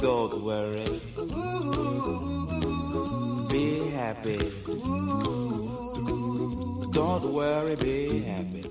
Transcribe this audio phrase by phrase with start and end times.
[0.00, 0.84] Don't worry.
[3.50, 4.38] Be happy.
[6.92, 8.62] Don't worry, be happy.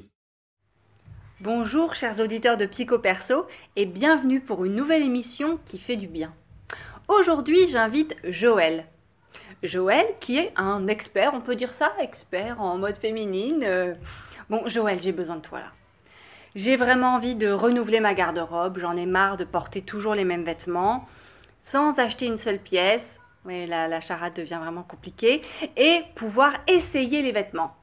[1.41, 6.07] Bonjour chers auditeurs de Psycho Perso et bienvenue pour une nouvelle émission qui fait du
[6.07, 6.33] bien.
[7.09, 8.85] Aujourd'hui j'invite Joël.
[9.63, 13.63] Joël qui est un expert, on peut dire ça, expert en mode féminine.
[13.65, 13.95] Euh,
[14.49, 15.71] Bon Joël, j'ai besoin de toi là.
[16.55, 20.43] J'ai vraiment envie de renouveler ma garde-robe, j'en ai marre de porter toujours les mêmes
[20.43, 21.07] vêtements,
[21.59, 23.21] sans acheter une seule pièce.
[23.45, 25.41] Oui, la, la charade devient vraiment compliquée.
[25.77, 27.75] Et pouvoir essayer les vêtements.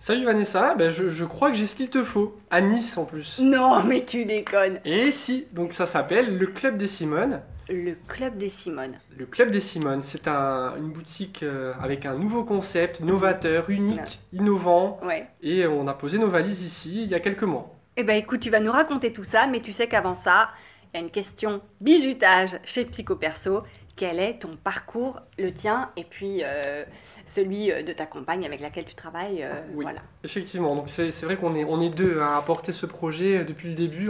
[0.00, 2.36] Salut Vanessa, ben je, je crois que j'ai ce qu'il te faut.
[2.50, 3.40] À Nice en plus.
[3.40, 4.78] Non mais tu déconnes.
[4.84, 7.40] Et si, donc ça s'appelle le Club des Simones.
[7.68, 8.98] Le club des Simones.
[9.16, 14.20] Le Club des Simones, c'est un- une boutique euh, avec un nouveau concept, novateur, unique,
[14.32, 14.98] innovant.
[15.02, 15.28] Ouais.
[15.42, 17.74] Et on a posé nos valises ici il y a quelques mois.
[17.96, 20.50] Eh ben écoute, tu vas nous raconter tout ça, mais tu sais qu'avant ça,
[20.94, 23.64] il y a une question bisutage chez Psycho Perso.
[23.98, 26.84] Quel est ton parcours, le tien, et puis euh,
[27.26, 29.82] celui euh, de ta compagne avec laquelle tu travailles euh, Oui.
[29.82, 29.98] Voilà.
[30.22, 33.74] Effectivement, donc c'est vrai qu'on est, on est deux à porter ce projet depuis le
[33.74, 34.08] début.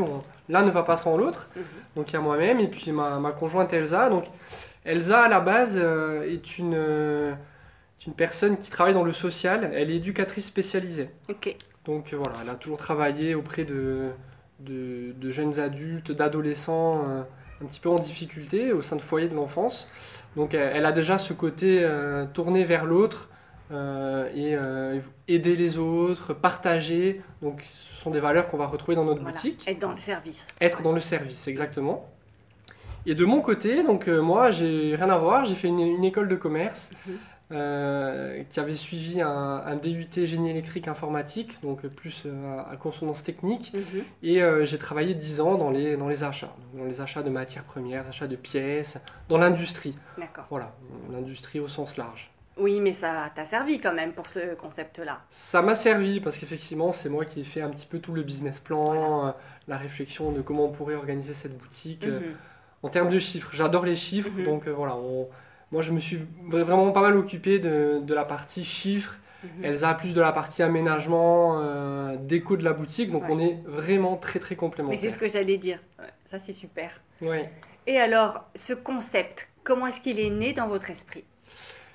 [0.50, 1.48] L'un ne va pas sans l'autre.
[1.56, 1.62] Mhm.
[1.96, 4.10] Donc il y a moi-même et puis ma, ma conjointe Elsa.
[4.10, 4.26] Donc
[4.84, 7.36] Elsa à la base euh, est une,
[8.06, 9.70] une personne qui travaille dans le social.
[9.72, 11.08] Elle est éducatrice spécialisée.
[11.30, 11.56] Ok.
[11.86, 14.10] Donc voilà, elle a toujours travaillé auprès de,
[14.60, 17.24] de, de jeunes adultes, d'adolescents
[17.62, 19.88] un petit peu en difficulté au sein de foyers de l'enfance.
[20.36, 23.28] Donc elle, a déjà ce côté euh, tourné vers l'autre
[23.72, 27.20] euh, et euh, aider les autres, partager.
[27.42, 29.34] Donc ce sont des valeurs qu'on va retrouver dans notre Voilà.
[29.34, 29.64] boutique.
[29.66, 30.54] Être dans le service.
[30.60, 32.08] Être dans le service, exactement.
[33.06, 35.44] Et de mon côté, donc moi, j'ai rien à voir.
[35.46, 37.16] J'ai fait une, une école de commerce Mhm.
[37.50, 39.28] Euh, qui avait suivi un,
[39.64, 43.72] un DUT génie électrique informatique, donc plus euh, à consonance technique.
[43.74, 44.04] Mhm.
[44.22, 47.22] Et euh, j'ai travaillé 10 ans dans les, dans les achats, donc dans les achats
[47.22, 49.96] de matières premières, achats de pièces, dans l'industrie.
[50.18, 50.44] D'accord.
[50.50, 50.74] Voilà,
[51.10, 52.30] l'industrie au sens large.
[52.60, 55.20] Oui, mais ça t'a servi quand même pour ce concept-là.
[55.30, 58.22] Ça m'a servi parce qu'effectivement, c'est moi qui ai fait un petit peu tout le
[58.24, 59.32] business plan,
[59.68, 62.06] la réflexion de comment on pourrait organiser cette boutique.
[62.06, 62.34] Mhm.
[62.84, 63.50] en termes de chiffres.
[63.54, 64.44] J'adore les chiffres, Mhm.
[64.44, 65.28] donc voilà, on-
[65.72, 66.18] moi je me suis
[66.48, 69.18] vra- vraiment pas mal occupé de, de la partie chiffres.
[69.44, 69.64] Mhm.
[69.64, 73.28] Elsa a plus de la partie aménagement, euh, déco de la boutique, donc Ouais.
[73.32, 74.98] on est vraiment très très Mais complémentaires.
[74.98, 75.78] c'est ce que j'allais dire.
[76.26, 77.00] Ça, c'est super.
[77.22, 77.50] Ouais.
[77.86, 81.24] Et alors, ce concept, comment est-ce qu'il est né dans votre esprit?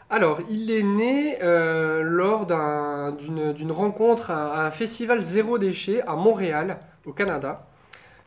[0.09, 6.01] Alors, il est né euh, lors d'un- d'une rencontre à, à un festival zéro déchet
[6.03, 7.67] à Montréal, au Canada.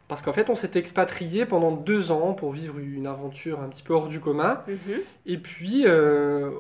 [0.08, 3.82] Parce qu'en fait, on s'était expatrié pendant deux ans pour vivre une aventure un petit
[3.82, 4.60] peu hors du commun.
[4.68, 4.76] Mhm.
[5.26, 6.50] Et puis, euh,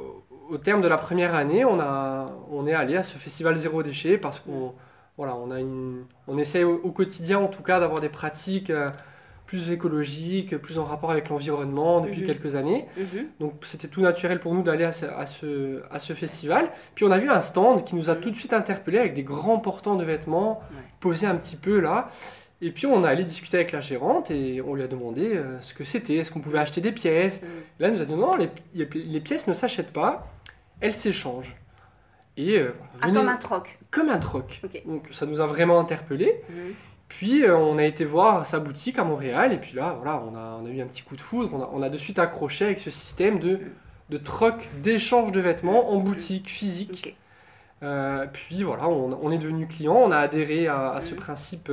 [0.50, 3.82] au terme de la première année, on, a, on est allé à ce festival zéro
[3.82, 4.72] déchet parce qu'on
[5.16, 8.68] voilà, on a une, on essaie au, au quotidien, en tout cas, d'avoir des pratiques
[8.68, 8.90] euh,
[9.46, 12.26] plus écologiques, plus en rapport avec l'environnement depuis Mhm.
[12.26, 12.86] quelques années.
[12.98, 13.26] Mhm.
[13.40, 16.68] Donc, c'était tout naturel pour nous d'aller à ce, à, ce, à ce festival.
[16.96, 18.20] Puis, on a vu un stand qui nous a Mhm.
[18.20, 20.82] tout de suite interpellés avec des grands portants de vêtements Ouais.
[21.00, 22.10] posés un petit peu là.
[22.62, 25.60] Et puis, on est allé discuter avec la gérante et on lui a demandé euh,
[25.60, 27.42] ce que c'était, est-ce qu'on pouvait acheter des pièces.
[27.42, 27.48] Mhm.
[27.80, 30.26] Là, elle nous a dit non, les, pièces ne s'achètent pas,
[30.80, 31.54] elles s'échangent.
[32.38, 33.78] Et euh, Ah, venez- comme un troc.
[33.90, 34.62] comme un troc.
[34.86, 36.40] Donc ça nous a vraiment interpellés.
[36.48, 36.74] Mhm.
[37.08, 40.34] Puis euh, on a été voir sa boutique à Montréal et puis là, voilà, on
[40.34, 41.50] a, on a eu un petit coup de foudre.
[41.52, 43.60] On a, on a de suite accroché avec ce système de,
[44.10, 47.16] de troc, d'échange de vêtements en boutique physique.
[48.32, 51.70] Puis voilà, on, on est devenu client, on a adhéré à, à ce principe.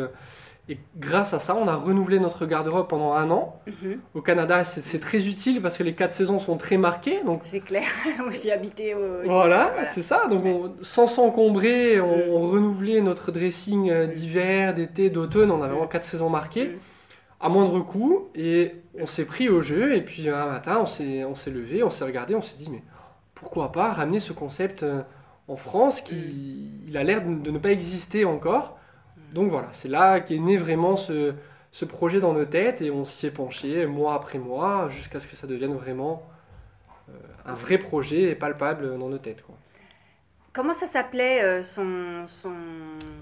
[0.69, 3.59] Et grâce à ça, on a renouvelé notre garde-robe pendant un an.
[3.67, 3.99] Mhm.
[4.13, 7.21] Au Canada, c'est très utile parce que les quatre saisons sont très marquées.
[7.25, 7.83] Donc C'est clair.
[8.31, 9.23] J'y habitais au.
[9.25, 10.27] voilà, c'est ça.
[10.27, 15.51] Donc on- sans s'encombrer, on, on renouvelait notre dressing euh, d'hiver, d'été, d'automne.
[15.51, 16.79] On a vraiment quatre saisons marquées Mm.
[17.41, 18.29] à moindre coût.
[18.33, 19.95] Et on s'est pris au jeu.
[19.95, 22.69] Et puis un matin, on s'est on s'est levé, on s'est regardé, on s'est dit
[22.71, 22.83] mais
[23.35, 25.01] pourquoi pas ramener ce concept euh,
[25.49, 26.15] en France qui
[26.87, 28.77] il a l'air de, de ne pas exister encore.
[29.33, 31.33] Donc voilà, c'est là qu'est né vraiment ce,
[31.71, 35.27] ce projet dans nos têtes et on s'y est penché mois après mois jusqu'à ce
[35.27, 36.23] que ça devienne vraiment
[37.09, 37.13] euh,
[37.45, 39.41] un vrai projet et palpable dans nos têtes.
[39.41, 39.55] Quoi.
[40.53, 42.53] Comment ça s'appelait euh, son, son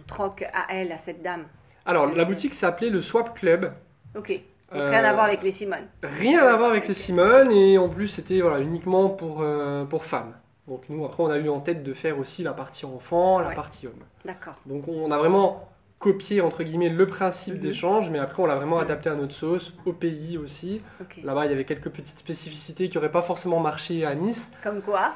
[0.06, 1.46] troc à elle, à cette dame?
[1.86, 3.72] Alors, la boutique s'appelait le Swap Club.
[4.16, 4.30] Ok.
[4.72, 5.88] Donc Euh, rien à voir avec les Simone.
[6.04, 10.06] Rien à voir avec les Simone et en plus c'était voilà, uniquement pour, euh, pour
[10.06, 10.34] femmes.
[10.68, 13.50] Donc nous après on a eu en tête de faire aussi la partie enfant, la
[13.50, 13.56] Ouais.
[13.56, 14.04] partie homme.
[14.24, 14.54] D'accord.
[14.66, 15.68] Donc on a vraiment
[16.02, 17.60] copié entre guillemets le principe Mhm.
[17.62, 20.82] d'échange mais après on l'a vraiment adapté à notre sauce, au pays aussi.
[21.24, 24.52] Là-bas il y avait quelques petites spécificités qui n'auraient pas forcément marché à Nice.
[24.64, 25.14] Comme quoi?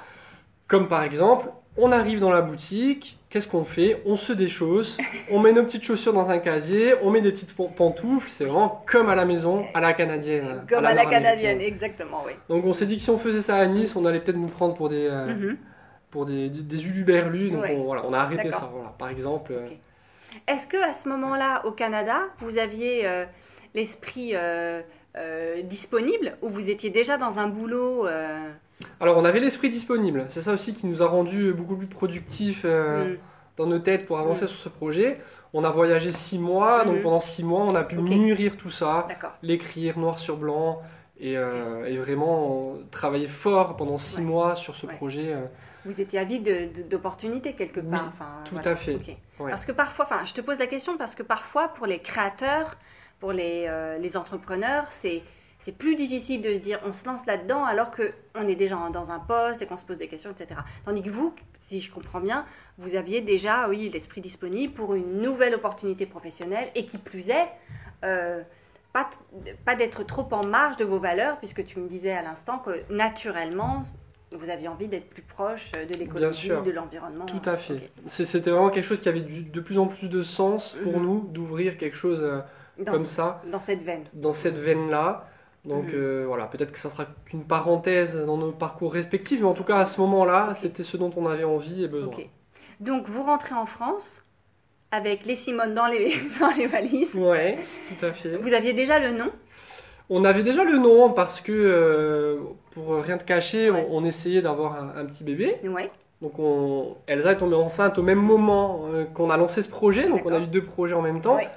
[0.67, 1.47] Comme par exemple
[1.77, 4.01] On arrive dans la boutique, qu'est-ce qu'on fait?
[4.05, 4.95] On se déchausse,
[5.29, 8.45] on met nos petites chaussures dans un casier, on met des petites pan- pantoufles, c'est
[8.45, 10.63] vraiment comme à la maison, à la canadienne.
[10.69, 12.31] Comme à la canadienne, exactement, oui.
[12.47, 14.47] Donc on s'est dit que si on faisait ça à Nice, on allait peut-être nous
[14.47, 15.57] prendre pour des, euh, Mhm.
[16.11, 17.75] pour des, des, des uluberlus, donc Ouais.
[17.77, 18.69] on, voilà, on a arrêté ça.
[18.73, 18.93] Voilà.
[18.97, 19.65] Par exemple, euh.
[20.47, 23.25] Est-ce que à ce moment-là, au Canada, vous aviez euh,
[23.73, 24.81] l'esprit euh,
[25.17, 28.07] euh, disponible ou vous étiez déjà dans un boulot
[28.99, 32.65] alors on avait l'esprit disponible, c'est ça aussi qui nous a rendu beaucoup plus productifs
[32.65, 33.15] hmm,
[33.55, 34.47] dans nos têtes pour avancer Mm.
[34.49, 35.17] sur ce projet.
[35.53, 37.01] On a voyagé six mois, donc Mhm.
[37.01, 39.07] pendant six mois on a pu mûrir tout ça,
[39.41, 40.81] l'écrire noir sur blanc
[41.19, 44.23] et, et vraiment travailler fort pendant six Ouais.
[44.23, 44.95] mois sur ce Ouais.
[44.95, 45.33] projet.
[45.85, 48.09] Vous étiez avide de- de- d'opportunités quelque Oui, part.
[48.13, 48.71] enfin, tout voilà.
[48.71, 48.95] à fait.
[49.39, 49.49] Ouais.
[49.51, 52.75] Parce que parfois, enfin, je te pose la question parce que parfois, pour les créateurs,
[53.19, 55.23] pour les, euh, les entrepreneurs, c'est
[55.57, 58.75] c'est plus difficile de se dire on se lance là-dedans alors que on est déjà
[58.91, 60.59] dans un poste et qu'on se pose des questions, etc.
[60.83, 62.45] Tandis que vous, si je comprends bien,
[62.77, 67.47] vous aviez déjà, oui, l'esprit disponible pour une nouvelle opportunité professionnelle et qui plus est,
[68.03, 68.43] euh,
[68.91, 69.09] pas,
[69.63, 72.83] pas d'être trop en marge de vos valeurs, puisque tu me disais à l'instant que
[72.93, 73.83] naturellement,
[74.37, 77.25] vous aviez envie d'être plus proche de l'écologie, de l'environnement.
[77.25, 77.89] Tout à fait.
[78.07, 81.03] C'était vraiment quelque chose qui avait du- de plus en plus de sens pour Mhm.
[81.03, 82.41] nous d'ouvrir quelque chose euh,
[82.79, 84.03] Dans, comme ça, dans cette veine.
[84.13, 85.27] dans cette veine-là.
[85.65, 85.91] Donc Mhm.
[85.95, 89.63] euh, voilà, peut-être que ça sera qu'une parenthèse dans nos parcours respectifs, mais en tout
[89.63, 92.13] cas à ce moment-là, c'était ce dont on avait envie et besoin.
[92.79, 94.21] Donc vous rentrez en France
[94.91, 97.15] avec les Simone dans les, dans les valises.
[97.15, 97.57] Ouais,
[97.97, 98.35] tout à fait.
[98.37, 99.31] Vous aviez déjà le nom
[100.09, 102.37] On avait déjà le nom parce que, euh,
[102.71, 103.87] pour rien te cacher, Ouais.
[103.89, 105.55] on, on essayait d'avoir un, un petit bébé.
[105.63, 105.89] Ouais.
[106.21, 110.07] Donc on, Elsa est tombée enceinte au même moment euh, qu'on a lancé ce projet,
[110.07, 111.35] donc on a eu deux projets en même temps.
[111.35, 111.47] Ouais.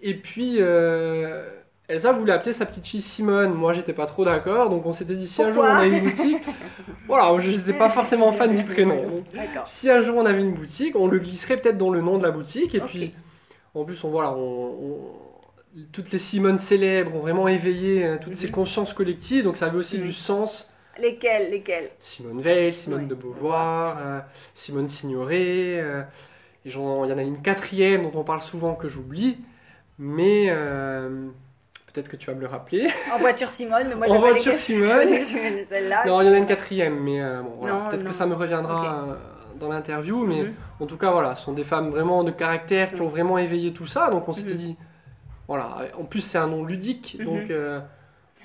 [0.00, 1.44] Et puis euh,
[1.88, 3.52] Elsa voulait appeler sa petite fille Simone.
[3.52, 5.86] Moi j'étais pas trop d'accord, donc on s'était dit si un jour on Pourquoi a
[5.86, 6.42] une boutique,
[7.08, 8.96] voilà, je n'étais pas forcément fan du prénom.
[8.96, 9.24] Donc,
[9.66, 12.22] si un jour on avait une boutique, on le glisserait peut-être dans le nom de
[12.22, 12.74] la boutique.
[12.74, 13.12] Et puis
[13.74, 15.02] en plus, on, voilà, on-
[15.92, 18.52] toutes les Simones célèbres ont vraiment éveillé euh, toutes ces Mhm.
[18.52, 20.04] consciences collectives, donc ça avait aussi Mhm.
[20.06, 20.68] du sens.
[20.98, 24.20] Lesquels Lesquels Simone Veil, Simone de Beauvoir, euh,
[24.54, 26.02] Simone Signoret, euh,
[26.64, 29.38] il y en a une quatrième dont on parle souvent que j'oublie,
[29.98, 31.28] mais euh,
[31.92, 32.88] peut-être que tu vas me le rappeler.
[33.14, 35.20] En voiture Simone, mais moi En je connais voiture Simone.
[35.68, 36.04] celle-là.
[36.06, 38.34] non, il y en a une quatrième, mais euh, bon, voilà, peut-être que ça me
[38.34, 39.14] reviendra euh,
[39.58, 40.54] dans l'interview, mais Mhm.
[40.80, 43.72] en tout cas, voilà, ce sont des femmes vraiment de caractère qui ont vraiment éveillé
[43.72, 44.76] tout ça, donc on s'était dit,
[45.50, 47.24] voilà, en plus c'est un nom ludique, Mhm.
[47.26, 47.80] donc euh,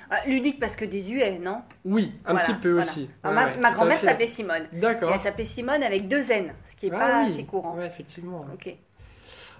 [0.09, 1.61] Ah, ludique parce que désuet, non?
[1.83, 2.85] Oui, un Voilà, petit peu voilà.
[2.87, 3.09] aussi.
[3.23, 4.63] Ouais, ma, ouais, grand-mère s'appelait Simone.
[4.73, 5.11] Et D'accord.
[5.13, 7.27] elle s'appelait Simone avec deux N, ce qui n'est Ah pas oui.
[7.31, 7.75] assez courant.
[7.77, 8.39] Ouais, effectivement.
[8.41, 8.53] ouais.
[8.53, 8.75] Ok.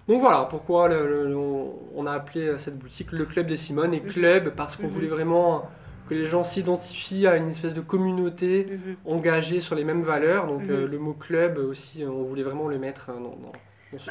[0.08, 3.58] Donc voilà pourquoi le- le- le- on- a appelé euh, cette boutique le Club des
[3.58, 4.12] Simones et Mhm.
[4.12, 4.90] Club parce qu'on Mhm.
[4.90, 5.68] voulait vraiment
[6.10, 8.68] que les gens s'identifient à une espèce de communauté
[9.06, 10.46] engagée sur les mêmes valeurs.
[10.48, 13.52] Donc euh, le mot club aussi, on voulait vraiment le mettre dans, dans-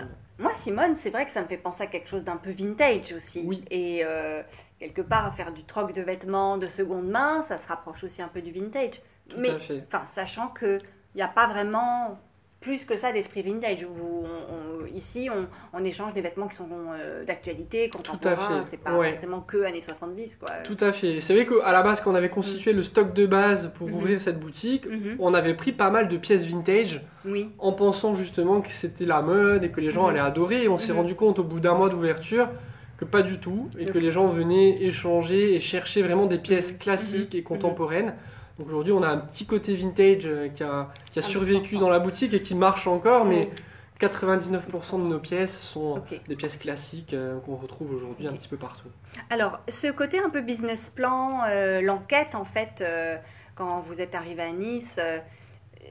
[0.02, 0.08] nom.
[0.38, 3.12] Moi, Simone, c'est vrai que ça me fait penser à quelque chose d'un peu vintage
[3.12, 3.44] aussi.
[3.46, 3.64] Oui.
[3.70, 4.42] Et euh,
[4.78, 8.28] quelque part, faire du troc de vêtements de seconde main, ça se rapproche aussi un
[8.28, 9.00] peu du vintage.
[9.28, 9.84] Tout Mais, à fait.
[9.86, 10.80] enfin, sachant qu'il
[11.14, 12.18] n'y a pas vraiment
[12.64, 13.84] plus que ça d'esprit vintage.
[13.84, 15.46] Où on- on- ici, on,
[15.78, 16.66] on échange des vêtements qui sont
[16.98, 18.64] euh, d'actualité, contemporains.
[18.64, 19.10] C'est pas ouais.
[19.12, 20.48] forcément que années 70, quoi.
[20.64, 21.20] Tout à fait.
[21.20, 23.94] C'est vrai qu'à la base, quand on avait constitué le stock de base pour Mhm.
[23.94, 25.16] ouvrir cette boutique, Mhm.
[25.18, 27.50] on avait pris pas mal de pièces vintage Oui.
[27.58, 30.10] en pensant justement que c'était la mode et que les gens Mhm.
[30.10, 30.64] allaient adorer.
[30.64, 32.48] Et on s'est rendu compte au bout d'un mois d'ouverture
[32.96, 36.72] que pas du tout et que les gens venaient échanger et chercher vraiment des pièces
[36.72, 38.14] classiques et contemporaines.
[38.58, 41.76] Donc aujourd'hui, on a un petit côté vintage euh, qui a, qui a Un survécu
[41.76, 44.08] dans la boutique et qui marche encore, mais Oui.
[44.08, 46.20] 99% de nos pièces sont Ok.
[46.28, 48.88] des pièces classiques euh, qu'on retrouve aujourd'hui un petit peu partout.
[49.30, 53.16] Alors, ce côté un peu business plan, euh, l'enquête, en fait, euh,
[53.54, 54.98] quand vous êtes arrivé à Nice,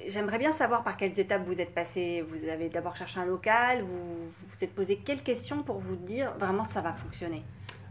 [0.08, 2.26] j'aimerais bien savoir par quelles étapes vous êtes passé.
[2.30, 6.34] Vous avez d'abord cherché un local, vous vous êtes posé quelles questions pour vous dire
[6.40, 7.42] vraiment ça va fonctionner?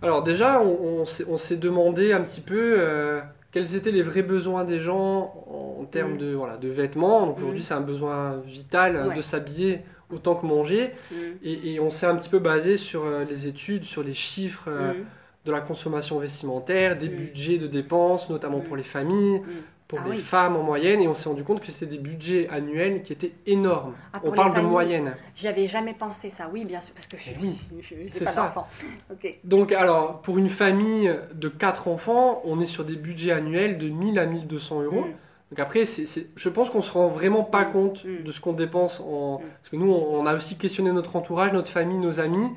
[0.03, 4.81] Alors déjà, on, on s'est- demandé un petit peu quels étaient les vrais besoins des
[4.81, 5.33] gens
[5.79, 6.19] en, termes Mhm.
[6.19, 7.27] de, voilà, de vêtements.
[7.27, 7.65] Donc aujourd'hui, Mhm.
[7.65, 9.17] c'est un besoin vital euh, Ouais.
[9.17, 9.81] de s'habiller
[10.11, 10.91] autant que manger.
[11.11, 11.15] Mm.
[11.45, 14.69] Et, et on s'est un petit peu basé sur euh, les études, sur les chiffres
[14.69, 15.05] euh, Mm.
[15.47, 19.45] de la consommation vestimentaire, des budgets de dépenses, notamment pour les familles, Mm.
[19.93, 20.23] Pour Ah les oui.
[20.23, 21.01] femmes en moyenne.
[21.03, 23.95] Et on s'est rendu compte que c'était des budgets annuels qui étaient énormes.
[24.15, 25.15] Ah, on parle de moyenne.
[25.35, 28.67] J'avais jamais pensé ça, oui, bien sûr, parce que je suis, oui, je- pas d'enfant.
[29.45, 33.89] Donc, alors, pour une famille de 4 enfants, on est sur des budgets annuels de
[33.89, 35.03] 1000 à 1200 euros.
[35.03, 35.13] Mm.
[35.51, 37.73] Donc après, je pense qu'on se rend vraiment pas Mm.
[37.73, 38.23] compte Mm.
[38.25, 39.43] de ce qu'on dépense en...
[39.61, 42.49] Parce que nous, on on a aussi questionné notre entourage, notre famille, nos amis.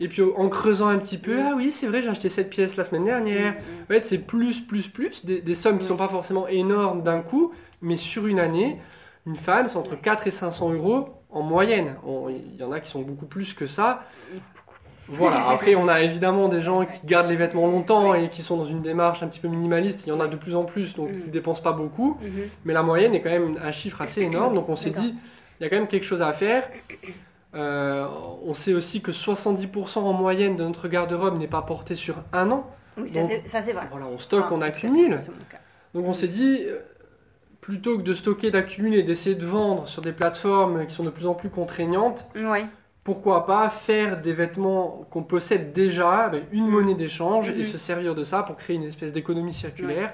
[0.00, 1.46] Et puis en creusant un petit peu, Mm.
[1.50, 3.52] ah oui, c'est vrai, j'ai acheté cette pièce la semaine dernière.
[3.54, 3.56] Mm.
[3.84, 5.88] En fait, c'est plus, plus, plus, des, des sommes qui Mm.
[5.88, 7.52] sont pas forcément énormes d'un coup,
[7.82, 8.78] mais sur une année,
[9.26, 10.00] une femme, c'est entre Ouais.
[10.02, 11.96] 4 et 500 euros en moyenne.
[12.28, 14.04] Il y en a qui sont beaucoup plus que ça.
[15.08, 18.56] Voilà, après on a évidemment des gens qui gardent les vêtements longtemps et qui sont
[18.56, 20.94] dans une démarche un petit peu minimaliste, il y en a de plus en plus,
[20.94, 22.30] donc ils ne dépensent pas beaucoup, Mhm.
[22.66, 25.14] mais la moyenne est quand même un chiffre assez énorme, donc on s'est dit,
[25.58, 26.68] il y a quand même quelque chose à faire.
[27.54, 28.06] Euh,
[28.44, 32.50] on sait aussi que 70% en moyenne de notre garde-robe n'est pas porté sur un
[32.50, 32.70] an.
[32.96, 33.86] Oui, ça Donc, c'est vrai.
[33.90, 35.18] Voilà, on stocke, Ah, on accumule.
[35.94, 36.80] Donc on s'est dit, euh,
[37.60, 41.26] plutôt que de stocker, d'accumuler, d'essayer de vendre sur des plateformes qui sont de plus
[41.26, 42.28] en plus contraignantes,
[43.04, 48.24] pourquoi pas faire des vêtements qu'on possède déjà, une monnaie d'échange, et se servir de
[48.24, 50.12] ça pour créer une espèce d'économie circulaire.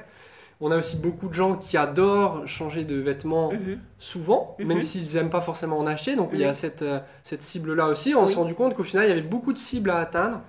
[0.61, 3.78] On a aussi beaucoup de gens qui adorent changer de vêtements Mhm.
[3.99, 4.66] souvent, Mhm.
[4.66, 6.16] même s'ils n'aiment pas forcément en acheter.
[6.16, 8.14] Donc il y a cette, euh, cette cible-là aussi.
[8.14, 8.28] On Oui.
[8.30, 10.40] s'est rendu compte qu'au final, il y avait beaucoup de cibles à atteindre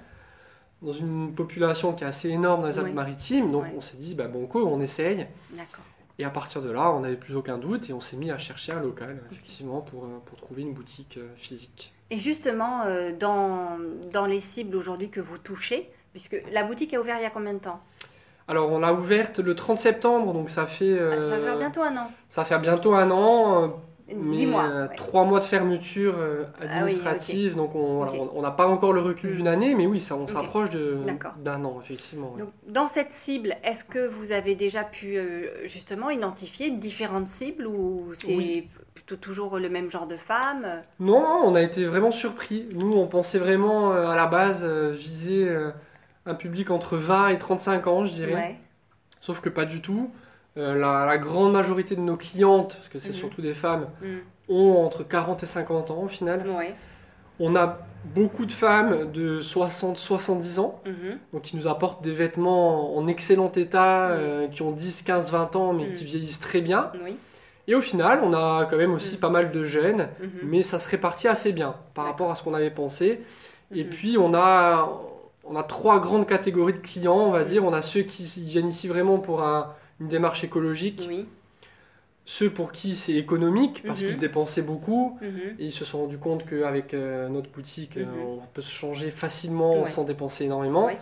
[0.81, 2.85] dans une population qui est assez énorme dans les Oui.
[2.85, 3.51] Alpes-Maritimes.
[3.51, 5.25] Donc on s'est dit, bah, bon, quoi, on essaye.
[6.17, 8.37] Et à partir de là, on n'avait plus aucun doute et on s'est mis à
[8.37, 11.91] chercher un local, effectivement, pour, euh, pour trouver une boutique euh, physique.
[12.11, 12.83] Et justement,
[13.19, 13.79] dans,
[14.13, 17.31] dans les cibles aujourd'hui que vous touchez, puisque la boutique a ouvert il y a
[17.31, 17.81] combien de temps?
[18.47, 21.81] Alors, on l'a ouverte le 30 septembre, donc ça fait, euh, Ça va faire bientôt
[21.81, 22.11] un an.
[22.29, 23.63] ça va faire bientôt un an.
[23.63, 23.67] euh,
[24.15, 24.63] mais Dis-moi.
[24.69, 24.95] euh, ouais.
[24.95, 29.31] trois mois de fermeture euh, Ah oui, administrative, donc on n'a pas encore le recul
[29.31, 29.35] Mm.
[29.35, 30.29] d'une année, mais oui, ça, on Ok.
[30.29, 30.69] s'approche
[31.39, 32.35] d'un an, effectivement.
[32.37, 37.65] Donc, dans cette cible, est-ce que vous avez déjà pu euh, justement identifier différentes cibles
[37.65, 38.67] ou c'est Oui.
[38.93, 40.67] plutôt toujours le même genre de femmes?
[40.99, 42.69] Non, on a été vraiment surpris.
[42.75, 45.71] Nous, on pensait vraiment euh, à la base euh, viser euh,
[46.25, 48.33] un public entre 20 et 35 ans, je dirais.
[48.33, 48.55] Ouais.
[49.21, 50.11] Sauf que pas du tout.
[50.57, 53.15] Euh, la, la grande majorité de nos clientes, parce que c'est Mhm.
[53.15, 54.05] surtout des femmes, Mm.
[54.49, 56.47] ont entre 40 et 50 ans au final.
[56.47, 56.73] Ouais.
[57.41, 57.79] On a
[58.15, 61.17] beaucoup de femmes de 60-70 ans, Mhm.
[61.33, 64.17] donc qui nous apportent des vêtements en excellent état, Mhm.
[64.17, 65.95] euh, qui ont 10, 15, 20 ans, mais Mhm.
[65.95, 66.91] qui vieillissent très bien.
[67.03, 67.17] Oui.
[67.67, 69.19] Et au final, on a quand même aussi Mhm.
[69.19, 70.29] pas mal de jeunes, Mhm.
[70.43, 73.21] mais ça se répartit assez bien par rapport à ce qu'on avait pensé.
[73.73, 73.89] Et Mhm.
[73.89, 74.89] puis on a,
[75.45, 77.63] on a trois grandes catégories de clients, on va dire.
[77.65, 81.25] On a ceux qui viennent ici vraiment pour un- une démarche écologique, Oui.
[82.25, 84.07] ceux pour qui c'est économique parce Mhm.
[84.07, 85.17] qu'ils dépensaient beaucoup.
[85.21, 85.29] Mhm.
[85.59, 88.21] Et ils se sont rendus compte qu'avec euh, notre boutique, euh, Mhm.
[88.25, 89.89] on peut se changer facilement Ouais.
[89.89, 90.87] sans dépenser énormément.
[90.87, 90.97] Ouais.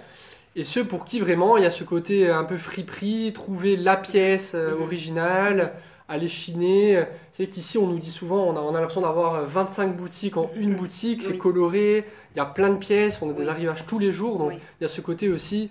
[0.56, 3.96] Et ceux pour qui vraiment il y a ce côté un peu friperie, trouver la
[3.98, 5.74] pièce euh, originale,
[6.10, 7.04] aller chiner.
[7.32, 9.96] Tu sais qu'ici on nous dit souvent, on a, on a l'impression d'avoir euh, 25
[9.96, 11.38] boutiques en une boutique, c'est Oui.
[11.38, 13.50] coloré, il y a plein de pièces, on a des Oui.
[13.50, 14.38] arrivages tous les jours.
[14.38, 14.60] Donc Oui.
[14.80, 15.70] il y a ce côté aussi,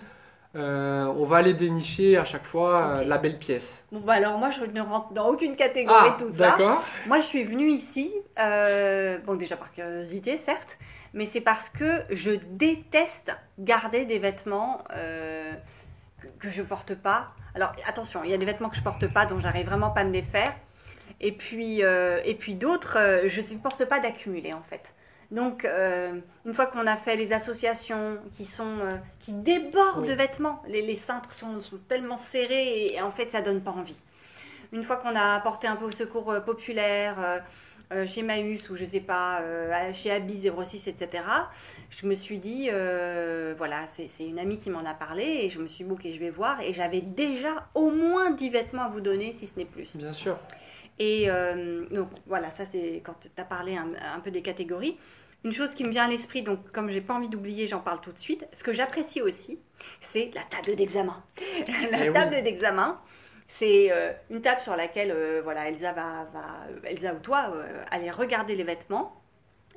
[0.54, 3.84] euh, on va aller dénicher à chaque fois euh, la belle pièce.
[3.90, 6.50] Bon, bah alors moi, je ne rentre dans aucune catégorie Ah, tout ça.
[6.50, 6.84] d'accord.
[7.06, 10.76] Moi, je suis venue ici, euh, bon, déjà par curiosité, certes,
[11.14, 14.78] mais c'est parce que je déteste garder des vêtements
[16.38, 17.32] que, je porte pas.
[17.54, 20.00] Alors, attention, il y a des vêtements que je porte pas, dont j'arrive vraiment pas
[20.00, 20.54] à me défaire.
[21.20, 24.94] Et puis, euh, et puis d'autres, euh, je ne supporte pas d'accumuler, en fait.
[25.30, 28.78] Donc, euh, une fois qu'on a fait les associations qui sont
[29.18, 30.08] qui débordent Oui.
[30.08, 33.70] de vêtements, les, les cintres sont, sont tellement serrés et, en fait, ça donne pas
[33.70, 33.96] envie.
[34.72, 37.42] Une fois qu'on a apporté un peu au secours populaire,
[37.92, 41.24] euh, chez Maüs ou je sais pas, euh, chez Abi 06, etc.,
[41.90, 45.58] je me suis dit, euh, voilà, c'est une amie qui m'en a parlé et je
[45.60, 46.60] me suis dit, ok, je vais voir.
[46.60, 49.96] Et j'avais déjà au moins 10 vêtements à vous donner, si ce n'est plus.
[49.96, 50.38] Bien sûr.
[50.98, 54.96] Et euh, donc voilà, ça c'est quand tu as parlé un, un peu des catégories.
[55.44, 58.00] Une chose qui me vient à l'esprit, donc comme j'ai pas envie d'oublier, j'en parle
[58.00, 58.46] tout de suite.
[58.52, 59.58] Ce que j'apprécie aussi,
[60.00, 61.20] c'est la table d'examen.
[61.90, 62.14] la Eh oui.
[62.14, 63.00] table d'examen,
[63.54, 67.84] c'est euh, une table sur laquelle euh, voilà, Elsa va, va Elsa ou toi, euh,
[67.90, 69.14] aller regarder les vêtements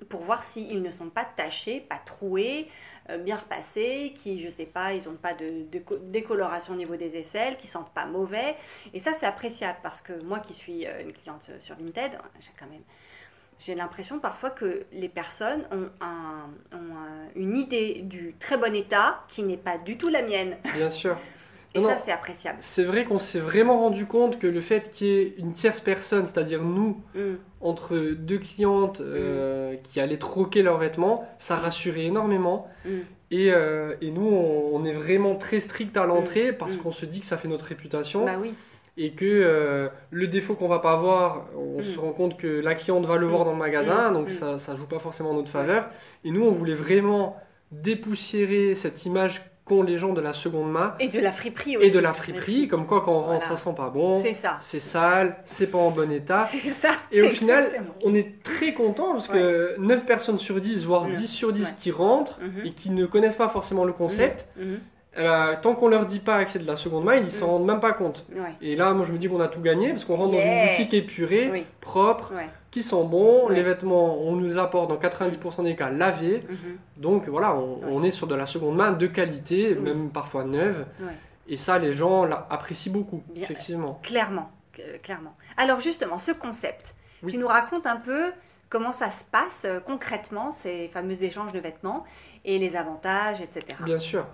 [0.08, 2.70] pour voir s'ils ne sont pas tachés, pas troués,
[3.10, 6.78] euh, bien repassés, qui, je sais pas, ils n'ont pas de, de co- décoloration au
[6.78, 8.56] niveau des aisselles, qui sentent pas mauvais.
[8.94, 12.68] Et ça, c'est appréciable parce que moi qui suis une cliente sur Vinted, j'ai quand
[12.68, 12.84] même.
[13.60, 18.74] J'ai l'impression parfois que les personnes ont, un- ont un- une idée du très bon
[18.74, 20.58] état qui n'est pas du tout la mienne.
[20.76, 21.18] Bien sûr.
[21.76, 22.58] Et Non, ça, c'est appréciable.
[22.62, 25.82] C'est vrai qu'on s'est vraiment rendu compte que le fait qu'il y ait une tierce
[25.82, 27.20] personne, c'est-à-dire nous, Mm.
[27.62, 32.68] entre deux clientes euh, qui allaient troquer leurs vêtements, ça rassurait énormément.
[32.86, 32.90] Mm.
[33.32, 36.80] Et, euh, et nous, on, on est vraiment très strict à l'entrée parce Mm.
[36.82, 38.54] qu'on se dit que ça fait notre réputation Bah oui.
[38.98, 41.84] et que euh, le défaut qu'on va pas voir, on Mm.
[41.84, 43.46] se rend compte que la cliente va le voir Mm.
[43.46, 44.14] dans le magasin, Mm.
[44.14, 44.30] donc Mm.
[44.30, 45.90] ça, ça joue pas forcément en notre faveur.
[46.24, 47.36] Et nous, on voulait vraiment
[47.72, 51.88] dépoussiérer cette image qu'ont les gens de la seconde main Et de la friperie aussi.
[51.88, 53.46] et de la friperie, comme quoi quand on rentre, Voilà.
[53.46, 54.60] ça sent pas bon, C'est ça.
[54.62, 56.46] c'est sale, c'est pas en bon état.
[56.50, 56.92] C'est ça.
[57.12, 57.96] Et au final, exactement.
[58.04, 61.16] on est très content parce que 9 personnes sur 10, voire Mm.
[61.16, 61.74] 10 sur 10 Ouais.
[61.80, 62.66] qui rentrent Mhm.
[62.68, 64.80] et qui ne connaissent pas forcément le concept, Mhm.
[65.18, 67.48] Eh ben, tant qu'on leur dit pas que c'est de la seconde main, ils s'en
[67.48, 67.50] Mm.
[67.52, 68.26] rendent même pas compte.
[68.36, 68.54] Ouais.
[68.62, 70.68] Et là, moi, je me dis qu'on a tout gagné parce qu'on rentre dans une
[70.68, 71.66] boutique épurée, Oui.
[71.82, 72.50] propre, Ouais.
[72.72, 73.48] qui sent bon.
[73.48, 73.56] Ouais.
[73.56, 76.44] Les vêtements, on nous apporte dans 90% des cas lavés.
[76.50, 76.78] Mhm.
[76.98, 79.84] Donc voilà, on, on est sur de la seconde main de qualité, Oui.
[79.84, 80.86] même parfois neuve.
[81.48, 83.44] Et ça, les gens apprécient beaucoup, Bien.
[83.44, 84.00] effectivement.
[84.04, 85.36] Clairement, euh, clairement.
[85.58, 87.32] Alors justement, ce concept, Oui.
[87.32, 88.32] tu nous racontes un peu
[88.68, 92.04] comment ça se passe euh, concrètement, ces fameux échanges de vêtements
[92.46, 93.62] et les avantages, etc.
[93.84, 94.26] Bien sûr.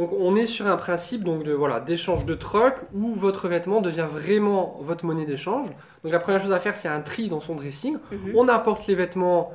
[0.00, 3.82] Donc on est sur un principe donc de voilà d'échange de troc où votre vêtement
[3.82, 5.68] devient vraiment votre monnaie d'échange.
[6.02, 7.98] Donc la première chose à faire c'est un tri dans son dressing.
[8.10, 8.32] Mhm.
[8.34, 9.52] On apporte les vêtements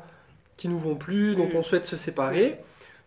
[0.56, 1.56] qui nous vont plus, dont Mhm.
[1.56, 2.60] on souhaite se séparer.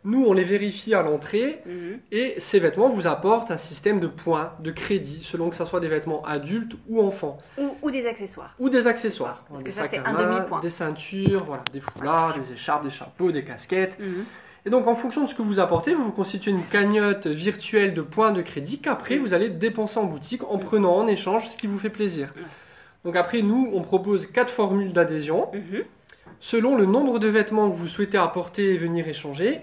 [0.02, 2.00] Nous on les vérifie à l'entrée Mhm.
[2.11, 5.78] et ces vêtements vous apportent un système de points, de crédit, selon que ce soit
[5.78, 8.52] des vêtements adultes ou enfants Ou, ou des accessoires.
[8.59, 9.45] ou des accessoires.
[9.49, 10.59] Parce Des que ça, c'est un main, demi-point.
[10.61, 13.97] Des ceintures, voilà, des foulards, des écharpes, des chapeaux, des casquettes.
[14.68, 17.94] Et donc, en fonction de ce que vous apportez, vous vous constituez une cagnotte virtuelle
[17.94, 21.56] de points de crédit qu'après vous allez dépenser en boutique en prenant en échange ce
[21.56, 22.34] qui vous fait plaisir.
[23.02, 25.84] Donc, après, nous, on propose quatre formules d'adhésion Mhm.
[26.38, 29.62] selon le nombre de vêtements que vous souhaitez apporter et venir échanger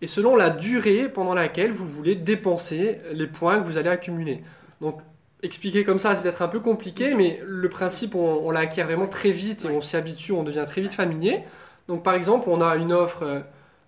[0.00, 4.44] et selon la durée pendant laquelle vous voulez dépenser les points que vous allez accumuler.
[4.80, 5.00] Donc,
[5.42, 9.08] expliquer comme ça, c'est peut-être un peu compliqué, mais le principe, on, on l'acquiert vraiment
[9.08, 11.40] très vite et on s'y habitue, on devient très vite familier.
[11.88, 13.40] Donc, par exemple, on a une offre euh,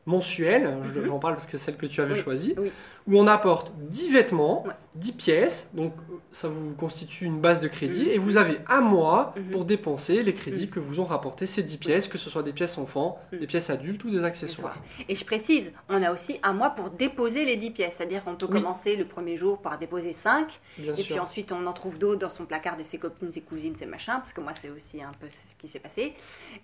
[0.07, 1.05] mensuelle, Mhm.
[1.07, 2.71] j'en parle parce que c'est celle que tu avais Oui, choisie, oui.
[3.07, 4.73] Où on apporte 10 vêtements, Ouais.
[4.97, 5.93] 10 pièces, donc
[6.31, 8.11] ça vous constitue une base de crédit, Mhm.
[8.11, 9.51] et vous avez un mois Mhm.
[9.51, 10.71] pour dépenser les crédits Mhm.
[10.71, 13.39] que vous ont rapporté ces 10 pièces, que ce soit des pièces enfants, Mhm.
[13.41, 14.77] des pièces adultes ou des accessoires.
[15.09, 17.97] Et je précise, on a aussi un mois pour déposer les 10 pièces.
[17.99, 18.55] C'est-à-dire qu'on peut Oui.
[18.61, 22.21] commencer le premier jour par déposer 5, Bien et puis ensuite on en trouve d'autres
[22.21, 25.03] dans son placard de ses copines, ses cousines, ses machins, parce que moi c'est aussi
[25.03, 26.15] un peu ce qui s'est passé.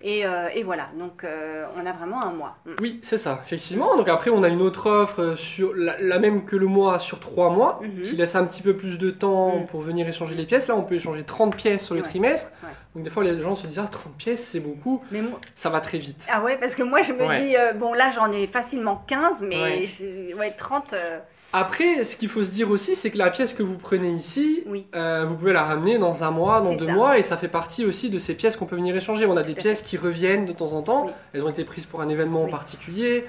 [0.00, 2.56] Et, euh, et voilà, donc euh, on a vraiment un mois.
[2.64, 2.70] Mm.
[2.80, 3.94] Oui, c'est ça, effectivement.
[3.96, 6.98] Donc après, on a une autre offre euh, sur la, la même que le mois
[6.98, 8.02] sur 3 mois, Mhm.
[8.02, 9.66] qui laisse un petit peu plus de temps Mhm.
[9.66, 10.68] pour venir échanger les pièces.
[10.68, 12.08] Là, on peut échanger 30 pièces sur le Ouais.
[12.08, 12.50] trimestre.
[12.62, 12.70] Ouais.
[12.94, 15.02] Donc des fois, les gens se disent, ah, 30 pièces, c'est beaucoup.
[15.10, 16.26] Mais moi, Ça va très vite.
[16.32, 17.40] ah ouais, parce que moi je me Ouais.
[17.42, 19.84] dis, euh, bon là j'en ai facilement 15, mais Ouais.
[19.86, 21.18] je- ouais, 30, euh,
[21.54, 24.62] Après, ce qu'il faut se dire aussi, c'est que la pièce que vous prenez ici,
[24.66, 24.86] oui.
[24.94, 26.94] euh, vous pouvez la ramener dans un mois, dans deux ça.
[26.94, 29.26] mois, et ça fait partie aussi de ces pièces qu'on peut venir échanger.
[29.26, 31.04] On a des Tout pièces qui reviennent de temps en temps.
[31.06, 31.12] Oui.
[31.34, 33.26] Elles ont été prises pour un événement en particulier.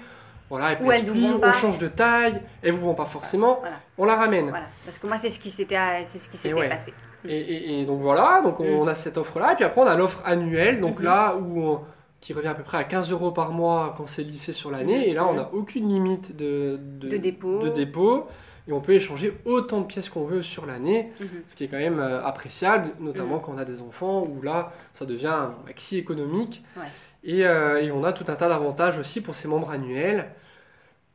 [0.49, 3.77] Voilà, elles vous plus, vont on change de taille, elles vous vont pas forcément, Voilà.
[3.97, 4.49] on la ramène.
[4.49, 6.69] Voilà, parce que moi c'est ce qui s'était c'est ce qui s'était ouais.
[6.69, 6.93] passé.
[7.27, 8.79] Et, et- et donc voilà, donc on, Mm.
[8.82, 11.06] on a cette offre-là, et puis après on a l'offre annuelle, donc Mhm.
[11.06, 11.82] là où on-
[12.19, 14.97] qui revient à peu près à 15 euros par mois quand c'est lissé sur l'année,
[14.97, 15.03] Mhm.
[15.03, 17.63] et là on n'a aucune limite de, De dépôt.
[17.63, 18.27] de dépôt,
[18.67, 21.27] et on peut échanger autant de pièces qu'on veut sur l'année, Mhm.
[21.47, 23.41] ce qui est quand même euh, appréciable, notamment Mhm.
[23.41, 26.84] quand on a des enfants, où là ça devient un maxi économique, Ouais.
[27.24, 30.30] Et, euh, et on a tout un tas d'avantages aussi pour ces membres annuels,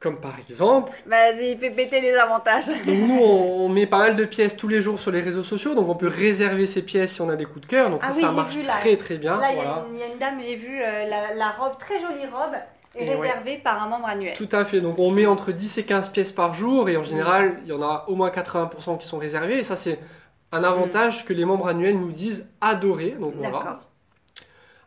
[0.01, 2.67] comme par exemple Vas-y, fais péter les avantages.
[2.69, 5.43] donc nous, on, on met pas mal de pièces tous les jours sur les réseaux
[5.43, 7.91] sociaux, donc on peut réserver ces pièces si on a des coups de cœur.
[7.91, 8.73] Donc Ah ça, oui, ça marche vu, là.
[8.81, 9.39] très très bien.
[9.39, 9.85] Là, il y, a voilà.
[9.89, 12.55] une- il y a une dame, j'ai vu euh, la, la robe, très jolie robe,
[12.95, 13.17] est Et ouais.
[13.17, 14.35] réservée par un membre annuel.
[14.35, 14.81] Tout à fait.
[14.81, 17.73] Donc on met entre 10 et 15 pièces par jour, et en général, il y
[17.73, 19.59] en a au moins 80% qui sont réservées.
[19.59, 19.99] Et ça, c'est
[20.53, 23.17] un avantage que les membres annuels nous disent adorer.
[23.21, 23.81] Donc voilà.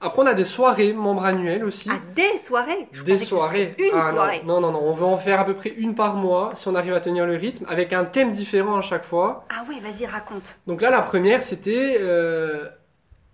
[0.04, 1.88] Après, on a des soirées membres annuels aussi.
[1.92, 2.88] Ah, des soirées?
[2.92, 3.76] Je des pensais que ce soirées.
[3.78, 4.42] Une Ah, soirée.
[4.46, 4.82] Non, non, non.
[4.84, 7.26] On veut en faire à peu près une par mois si on arrive à tenir
[7.28, 9.46] le rythme, avec un thème différent à chaque fois.
[9.50, 10.58] Ah ouais, vas-y, raconte.
[10.66, 12.68] Donc là, la première, c'était euh,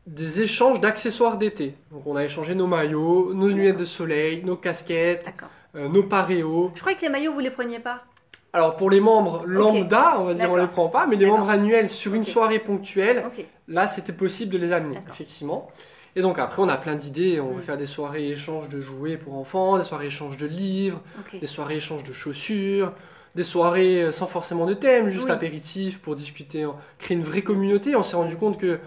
[0.07, 1.75] des échanges d'accessoires d'été.
[1.91, 5.33] Donc on a échangé nos maillots, nos lunettes de soleil, nos casquettes,
[5.75, 6.71] euh, nos paréos.
[6.75, 8.01] Je croyais que les maillots, vous les preniez pas.
[8.53, 11.49] Alors pour les membres lambda, on va dire, on les prend pas, mais les membres
[11.49, 13.23] annuels sur une soirée ponctuelle,
[13.67, 15.69] là, c'était possible de les amener, effectivement.
[16.17, 17.39] Et donc après, on a plein d'idées.
[17.39, 17.55] On Mm.
[17.57, 20.99] veut faire des soirées échanges de jouets pour enfants, des soirées échanges de livres,
[21.39, 22.91] des soirées échanges de chaussures,
[23.35, 25.31] des soirées euh, sans forcément de thème, juste Oui.
[25.31, 26.65] apéritif pour discuter,
[26.97, 27.95] créer une vraie communauté.
[27.95, 28.79] On s'est rendu compte que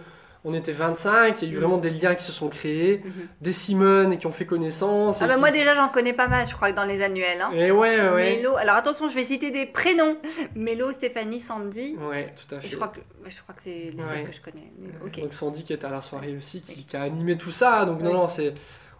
[0.44, 3.12] on était 25, il y a eu vraiment des liens qui se sont créés, Mhm.
[3.42, 5.20] des Simone qui ont fait connaissance.
[5.20, 7.40] Ah bah qui- moi déjà j'en connais pas mal, je crois que dans les annuels.
[7.42, 7.50] Hein.
[7.52, 8.36] Et ouais, ouais, ouais.
[8.36, 10.16] Mélo, alors attention, je vais citer des prénoms.
[10.54, 11.96] Mélo, Stéphanie, Sandy.
[12.00, 12.68] Ouais, tout à Et fait.
[12.68, 14.02] je crois que, je crois que c'est les Ouais.
[14.04, 14.72] seuls que je connais.
[14.78, 15.22] Mais.
[15.22, 17.84] Donc Sandy qui était à la soirée aussi, qui, qui a animé tout ça.
[17.84, 18.54] Donc non, non, c'est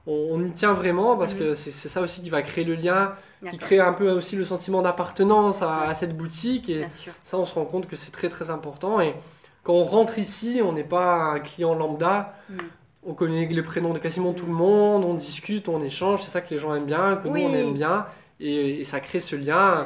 [0.06, 1.38] on, y tient vraiment parce Mhm.
[1.40, 3.14] que c'est ça aussi qui va créer le lien,
[3.50, 6.68] qui crée un peu aussi le sentiment d'appartenance à, à cette boutique.
[6.68, 7.12] Et Bien sûr.
[7.24, 9.00] ça, on se rend compte que c'est très très important.
[9.00, 9.14] Et
[9.62, 12.34] quand on rentre ici, on n'est pas un client lambda.
[12.48, 12.58] Mm.
[13.06, 16.22] On connaît les prénoms de quasiment tout le monde, on discute, on échange.
[16.22, 17.44] C'est ça que les gens aiment bien, que Oui.
[17.44, 18.06] nous on aime bien.
[18.40, 19.82] Et, et ça crée ce lien.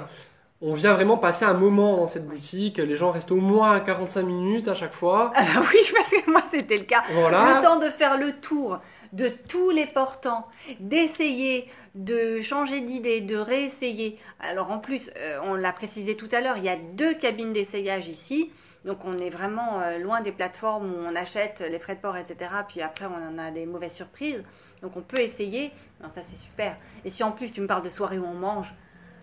[0.60, 2.78] On vient vraiment passer un moment dans cette boutique.
[2.78, 5.32] Les gens restent au moins 45 minutes à chaque fois.
[5.36, 7.02] Ah bah oui, parce que moi c'était le cas.
[7.12, 7.54] Voilà.
[7.56, 8.78] Le temps de faire le tour
[9.12, 10.44] de tous les portants,
[10.80, 14.18] d'essayer de changer d'idée, de réessayer.
[14.40, 17.52] Alors en plus, euh, on l'a précisé tout à l'heure, il y a deux cabines
[17.52, 18.50] d'essayage ici.
[18.84, 22.16] Donc on est vraiment euh, loin des plateformes où on achète les frais de port,
[22.16, 22.50] etc.
[22.68, 24.42] Puis après on en a des mauvaises surprises.
[24.82, 25.70] Donc on peut essayer.
[26.02, 26.76] Non, ça c'est super.
[27.04, 28.74] Et si en plus tu me parles de soirée où on mange.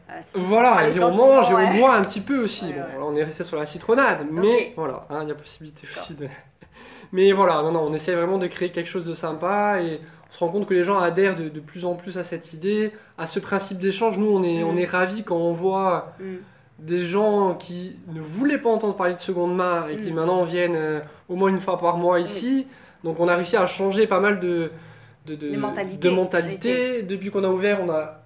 [0.09, 1.67] euh, Voilà, et on mange et ouais.
[1.73, 2.65] on boit un petit peu aussi.
[2.65, 2.91] Ouais, Bon, ouais.
[2.95, 6.15] alors, on est resté sur la citronnade, mais voilà, hein, il y a possibilité aussi
[6.15, 6.27] de.
[7.13, 10.33] Mais voilà, non, non, on essaie vraiment de créer quelque chose de sympa et on
[10.33, 12.93] se rend compte que les gens adhèrent de, de plus en plus à cette idée,
[13.17, 14.17] à ce principe d'échange.
[14.17, 14.67] Nous, on est, Mm.
[14.67, 16.35] on est ravis quand on voit Mm.
[16.81, 20.15] Des gens qui ne voulaient pas entendre parler de seconde main et qui Mm.
[20.15, 22.67] maintenant viennent euh, au moins une fois par mois ici.
[23.03, 24.71] Donc on a réussi à changer pas mal de,
[25.27, 26.09] de, de, De mentalité.
[26.09, 27.03] de mentalité.
[27.03, 28.23] Depuis qu'on a ouvert, on a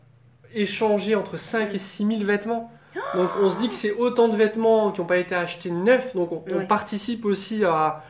[0.54, 2.72] échangé entre 5 et 6 000 vêtements.
[3.14, 6.16] Donc on se dit que c'est autant de vêtements qui n'ont pas été achetés neufs.
[6.16, 8.04] Donc on, participe aussi à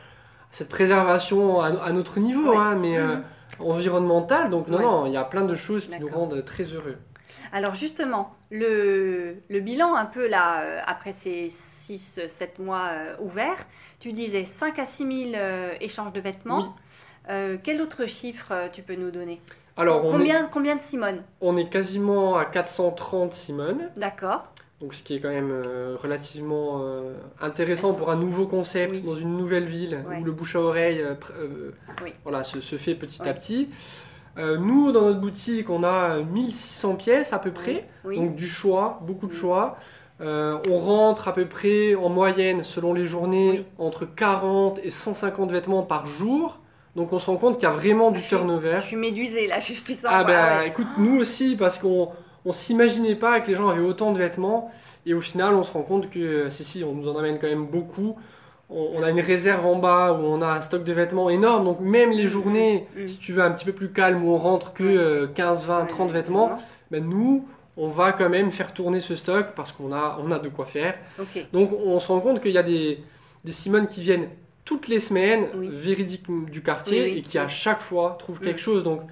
[0.52, 3.16] cette préservation à, à notre niveau, hein, mais euh,
[3.58, 4.48] environnementale.
[4.50, 6.96] Donc non, non, il y a plein de choses qui nous rendent très heureux.
[7.52, 13.66] Alors justement, le, le bilan un peu là, euh, après ces 6-7 mois euh, ouverts,
[14.00, 16.74] tu disais 5 à 6 000 euh, échanges de vêtements.
[17.28, 17.58] Oui.
[17.64, 19.40] Quel autre chiffre tu peux nous donner?
[19.76, 21.24] Alors on est, combien, de Simone?
[21.40, 23.90] On est quasiment à 430 Simone.
[23.96, 24.52] D'accord.
[24.80, 25.60] Donc, ce qui est quand même
[26.00, 26.84] relativement
[27.40, 29.00] intéressant pour un nouveau concept Oui.
[29.00, 30.20] dans une nouvelle ville Ouais.
[30.20, 31.04] où le bouche à oreille
[32.04, 32.12] Oui.
[32.22, 33.70] voilà, se, se fait petit à petit.
[34.38, 38.16] Euh, nous, dans notre boutique, on a 1600 pièces à peu près, Oui.
[38.16, 39.76] donc du choix, beaucoup de choix.
[40.20, 43.64] Euh, on rentre à peu près en moyenne, selon les journées, Oui.
[43.78, 46.58] entre 40 et 150 vêtements par jour.
[46.96, 48.76] Donc on se rend compte qu'il y a vraiment du Je suis- turnover.
[48.80, 50.68] Je suis médusée là, je suis sans Ah bah ouais.
[50.68, 52.08] écoute, nous aussi, parce qu'on
[52.46, 54.70] on s'imaginait pas que les gens avaient autant de vêtements,
[55.04, 57.38] et au final, on se rend compte que euh, si, si, on nous en amène
[57.38, 58.16] quand même beaucoup.
[58.68, 61.78] On, a une réserve en bas où on a un stock de vêtements énorme, donc
[61.80, 63.06] même les journées, Mhm.
[63.06, 64.96] si tu veux, un petit peu plus calme, où on rentre que Ouais.
[64.96, 66.58] euh, 15, 20, Ouais, 30 ouais, vêtements,
[66.90, 70.40] ben nous, on va quand même faire tourner ce stock parce qu'on a, on a
[70.40, 70.94] de quoi faire.
[71.52, 72.98] Donc on se rend compte qu'il y a des,
[73.44, 74.28] des Simones qui viennent
[74.64, 75.68] toutes les semaines, Oui.
[75.72, 78.64] véridiques du quartier, Oui, oui, et qui à chaque fois trouvent quelque Mm.
[78.64, 78.82] chose.
[78.82, 79.02] Donc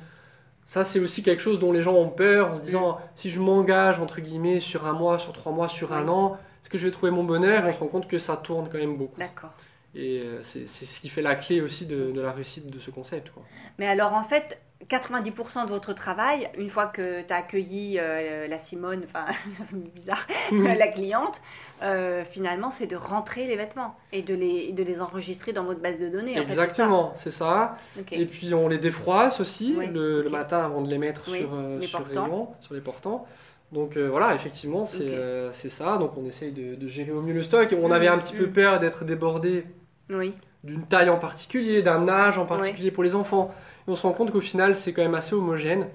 [0.67, 3.39] ça c'est aussi quelque chose dont les gens ont peur en se disant si je
[3.39, 6.87] m'engage entre guillemets sur un mois, sur trois mois, sur un an, est-ce que je
[6.87, 7.71] vais trouver mon bonheur Et.
[7.71, 9.21] On se rend compte que ça tourne quand même beaucoup.
[9.21, 9.53] D'accord.
[9.95, 12.91] Et euh, c'est ce qui fait la clé aussi de, de la réussite de ce
[12.91, 13.31] concept.
[13.31, 13.43] Quoi.
[13.79, 18.47] Mais alors en fait, 90% de votre travail, une fois que tu as accueilli euh,
[18.49, 19.27] la Simone, enfin,
[19.63, 21.41] c'est bizarre, la cliente,
[21.83, 25.81] euh, finalement, c'est de rentrer les vêtements et de les, de les enregistrer dans votre
[25.81, 26.35] base de données.
[26.35, 27.77] c'est ça Exactement, c'est ça.
[28.13, 31.55] Et puis on les défroisse aussi Oui, le, matin avant de les mettre Oui, sur,
[31.55, 33.27] euh, les sur rayon, sur les portants.
[33.75, 35.99] Donc euh, voilà, effectivement, c'est euh, c'est ça.
[35.99, 37.75] Donc on essaye de, de gérer au mieux le stock.
[37.83, 38.53] On avait un petit peu mhm.
[38.53, 39.67] peur d'être débordé
[40.09, 40.33] Oui,
[40.63, 43.53] d'une taille en particulier, d'un âge en particulier pour les enfants.
[43.87, 45.89] Et on se rend compte qu'au final, c'est quand même assez homogène.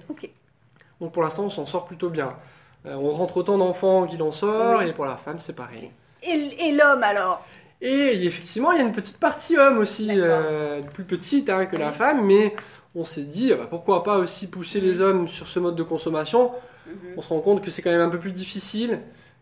[1.00, 2.36] Donc pour l'instant, on s'en sort plutôt bien.
[2.84, 4.88] Euh, on rentre autant d'enfants qu'il en sort, Oui.
[4.88, 5.90] et pour la femme, c'est pareil.
[6.22, 7.42] Et, et l'homme alors?
[7.80, 10.10] Et effectivement, il y a une petite partie homme aussi,
[10.92, 12.54] plus petite hein, que la femme, mais
[12.94, 16.50] on s'est dit, bah, pourquoi pas aussi pousser les hommes sur ce mode de consommation
[16.86, 16.94] Mhm.
[17.16, 19.00] On se rend compte que c'est quand même un peu plus difficile,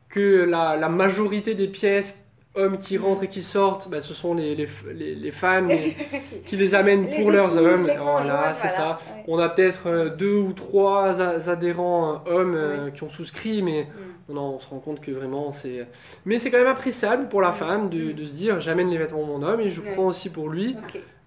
[0.08, 2.22] que la, la majorité des pièces
[2.54, 5.68] hommes qui rentrent et qui sortent, bah, ce sont les, les, les- les femmes
[6.46, 7.82] qui les amènent pour leurs épouses, hommes.
[8.00, 8.76] Voilà, c'est voilà.
[8.76, 8.88] ça.
[9.14, 9.24] Ouais.
[9.28, 13.86] On a peut-être euh, deux ou trois adhérents euh, hommes euh, qui ont souscrit, mais
[14.28, 14.34] Mm.
[14.34, 15.86] non, on se rend compte que vraiment c'est.
[16.26, 17.54] Mais c'est quand même appréciable pour la Mm.
[17.54, 18.12] femme de, Mm.
[18.14, 20.74] de se dire j'amène les vêtements de mon homme et je prends aussi pour lui,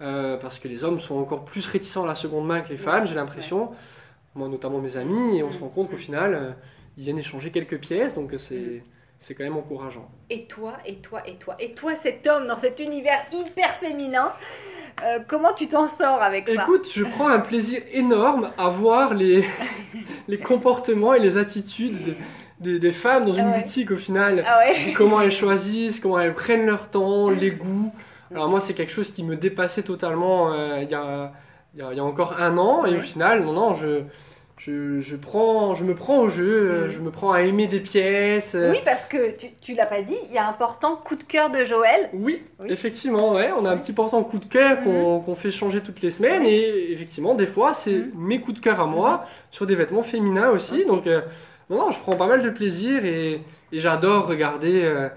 [0.02, 2.78] euh, parce que les hommes sont encore plus réticents à la seconde main que les
[2.78, 3.70] femmes, j'ai l'impression.
[4.36, 5.54] Moi, notamment mes amis, et on Mm.
[5.54, 6.52] se rend compte qu'au final, euh,
[6.98, 8.56] ils viennent échanger quelques pièces, donc euh, c'est.
[8.56, 8.82] Mm.
[9.24, 10.10] C'est quand même encourageant.
[10.32, 14.34] Et toi, et toi, et toi, et toi, cet homme dans cet univers hyper féminin,
[15.04, 16.64] euh, comment tu t'en sors avec ça?
[16.64, 19.46] Écoute, je prends un plaisir énorme à voir les,
[20.28, 22.16] les comportements et les attitudes des,
[22.74, 23.62] des- des femmes dans une Ah ouais.
[23.62, 24.44] boutique au final.
[24.48, 27.94] Ah ouais comment elles choisissent, comment elles prennent leur temps, les goûts.
[28.32, 31.32] Alors moi, c'est quelque chose qui me dépassait totalement euh, il y, a,
[31.74, 32.86] il y a- il y a encore un an.
[32.86, 34.02] Et au final, non, non, je,
[34.58, 36.90] je, je prends, je me prends au jeu, euh, Mhm.
[36.92, 38.54] je me prends à aimer des pièces.
[38.56, 41.16] euh, Oui, parce que tu, tu l'as pas dit, il y a un important coup
[41.16, 42.10] de cœur de Joël.
[42.14, 42.68] Oui, Oui.
[42.70, 46.02] effectivement, ouais, on a un petit portant coup de cœur qu'on qu'on fait changer toutes
[46.02, 48.12] les semaines et effectivement, des fois, c'est Mhm.
[48.18, 50.86] mes coups de cœur à moi sur des vêtements féminins aussi.
[50.86, 51.22] Donc, euh,
[51.70, 55.08] non, non, je prends pas mal de plaisir et, et j'adore regarder euh,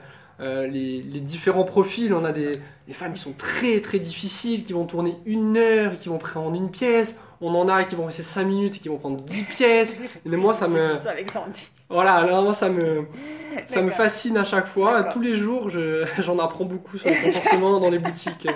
[0.41, 2.13] euh, les, les différents profils.
[2.15, 5.93] On a des, des femmes qui sont très très difficiles, qui vont tourner une heure
[5.93, 7.19] et qui vont prendre une pièce.
[7.41, 9.97] On en a qui vont rester 5 minutes et qui vont prendre 10 pièces.
[10.25, 11.71] Mais moi, ça me- fait ça avec Sandy.
[11.91, 13.07] Voilà, alors moi, ça me,
[13.67, 15.05] ça me fascine à chaque fois.
[15.05, 18.49] Tous les jours, je- j'en apprends beaucoup sur le comportement dans les boutiques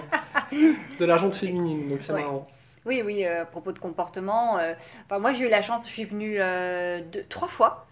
[0.52, 1.88] euh, de la jante féminine.
[1.90, 2.22] Donc c'est Ouais.
[2.22, 2.46] marrant.
[2.86, 4.56] Oui, oui, euh, à propos de comportement.
[4.58, 4.72] euh,
[5.04, 7.86] enfin, moi, j'ai eu la chance, je suis venue euh, deux- trois fois.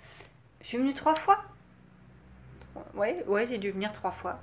[0.63, 1.39] Je suis venue trois fois.
[2.95, 4.39] Ouais, ouais, j'ai dû venir trois fois.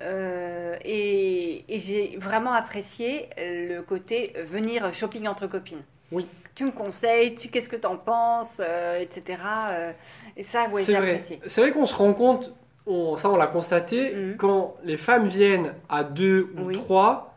[0.00, 5.82] Euh, et et j'ai vraiment apprécié le côté venir shopping entre copines.
[6.10, 6.26] Oui.
[6.54, 9.38] Tu me conseilles, tu qu'est-ce que t'en penses, euh, etc.
[9.70, 9.92] euh,
[10.36, 11.10] et ça, ouais, c'est j'ai vrai.
[11.10, 11.40] apprécié.
[11.46, 12.52] C'est vrai qu'on se rend compte,
[12.86, 14.36] on- ça on l'a constaté, Mhm.
[14.36, 16.74] quand les femmes viennent à deux ou Oui.
[16.74, 17.31] trois,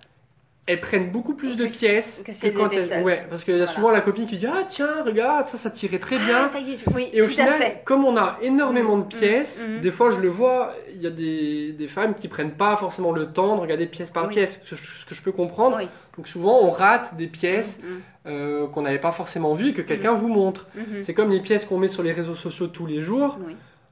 [0.67, 3.03] elles prennent beaucoup plus de pièces que quand elles.
[3.03, 3.71] Ouais, parce qu'il y a Voilà.
[3.71, 6.43] souvent la copine qui dit Ah tiens, regarde, ça, ça tirait très bien.
[6.45, 7.81] Ah, ça y est, je- oui, Et au tout final, à fait.
[7.85, 9.81] comme on a énormément de Mhm, pièces, mhm.
[9.81, 13.11] des fois je le vois, il y a des, des femmes qui prennent pas forcément
[13.11, 14.33] le temps de regarder pièce par Oui.
[14.33, 15.77] pièce, ce que, je- ce que je peux comprendre.
[15.79, 15.87] Oui.
[16.17, 17.79] Donc souvent on rate des pièces
[18.25, 20.65] euh, qu'on n'avait pas forcément vues que quelqu'un vous montre.
[21.03, 23.37] C'est comme les pièces qu'on met sur les réseaux sociaux tous les jours.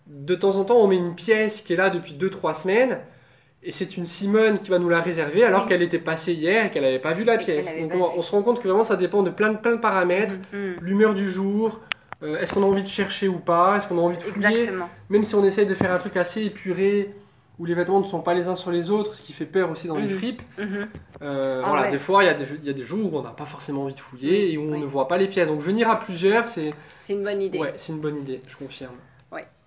[0.07, 2.99] De temps en temps, on met une pièce qui est là depuis 2-3 semaines.
[3.65, 5.69] Et c'est une Simone qui va nous la réserver alors Oui.
[5.69, 7.69] qu'elle était passée hier et qu'elle n'avait pas vu la Et pièce.
[7.79, 10.35] Donc on, se rend compte que vraiment ça dépend de plein, de- plein de paramètres.
[10.51, 10.75] Mhm, mhm.
[10.81, 11.79] L'humeur du jour,
[12.23, 14.47] euh, est-ce qu'on a envie de chercher ou pas, est-ce qu'on a envie de fouiller?
[14.59, 14.89] Exactement.
[15.09, 17.09] Même si on essaye de faire un truc assez épuré,
[17.59, 19.69] où les vêtements ne sont pas les uns sur les autres, ce qui fait peur
[19.71, 20.17] aussi dans les Mhm.
[20.17, 20.41] fripes.
[20.57, 20.87] Mhm.
[21.21, 21.89] Euh, Ah voilà, ouais.
[21.91, 23.45] des fois, il y, a des- il y a des jours où on n'a pas
[23.45, 24.79] forcément envie de fouiller Oui, et où on oui.
[24.81, 25.47] ne voit pas les pièces.
[25.47, 27.59] Donc venir à plusieurs, c'est C'est une bonne idée.
[27.59, 28.95] ouais, c'est une bonne idée, je confirme.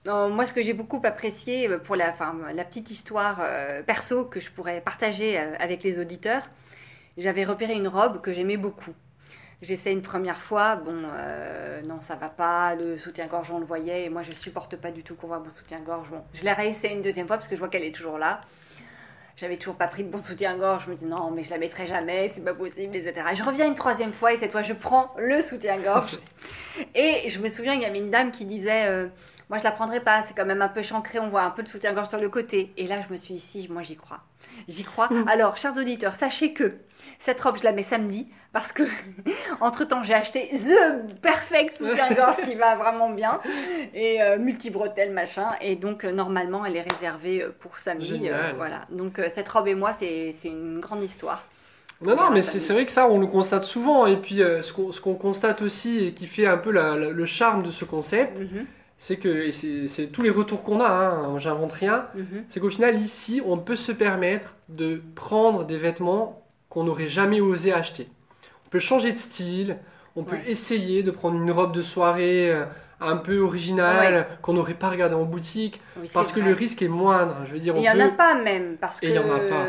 [0.06, 4.24] Moi, ce que j'ai beaucoup apprécié euh, pour la, enfin, la petite histoire euh, perso
[4.24, 6.48] que je pourrais partager euh, avec les auditeurs,
[7.16, 8.94] j'avais repéré une robe que j'aimais beaucoup.
[9.62, 14.04] J'essaie une première fois, bon, euh, non, ça va pas, le soutien-gorge, on le voyait,
[14.04, 16.10] et moi, je supporte pas du tout qu'on voit mon soutien-gorge.
[16.10, 18.42] Bon, je l'ai réessayé une deuxième fois parce que je vois qu'elle est toujours là.
[19.34, 20.84] J'avais toujours pas pris de bon soutien-gorge.
[20.84, 23.28] Je me dis non, mais je la mettrai jamais, c'est pas possible, etc.
[23.32, 26.18] Et je reviens une troisième fois et cette fois je prends le soutien-gorge.
[26.94, 29.10] et je me souviens, il y avait une dame qui disait
[29.48, 31.62] Moi je la prendrai pas, c'est quand même un peu chancré, on voit un peu
[31.62, 32.72] de soutien-gorge sur le côté.
[32.76, 34.20] Et là je me suis dit Si, moi j'y crois.
[34.68, 35.08] J'y crois.
[35.28, 36.74] Alors, chers auditeurs, sachez que
[37.18, 38.82] cette robe, je la mets samedi parce que
[39.60, 43.40] entre temps j'ai acheté The Perfect soutien-gorge qui va vraiment bien
[43.94, 45.48] et euh, multi-bretelles machin.
[45.60, 48.28] Et donc euh, normalement elle est réservée euh, pour samedi.
[48.28, 48.86] euh, voilà.
[48.90, 51.44] Donc cette robe et moi, c'est une grande histoire.
[52.02, 54.04] Non, non, mais c'est vrai que ça, on le constate souvent.
[54.06, 57.24] Et puis, euh, ce qu'on constate aussi et qui fait un peu la- la- le
[57.26, 58.66] charme de ce concept, Mhm,
[58.98, 62.44] c'est que, et c'est tous les retours qu'on a, hein, j'invente rien, mhm.
[62.48, 67.40] c'est qu'au final, ici, on peut se permettre de prendre des vêtements qu'on n'aurait jamais
[67.40, 68.08] osé acheter.
[68.66, 69.76] On peut changer de style,
[70.16, 72.64] on peut essayer de prendre une robe de soirée euh,
[73.00, 76.48] un peu originale qu'on n'aurait pas regardé en boutique, Oui, parce que vrai.
[76.48, 77.36] le risque est moindre.
[77.44, 79.30] Je veux dire, Il n'y en a pas même, parce que Et il y en
[79.30, 79.66] a pas.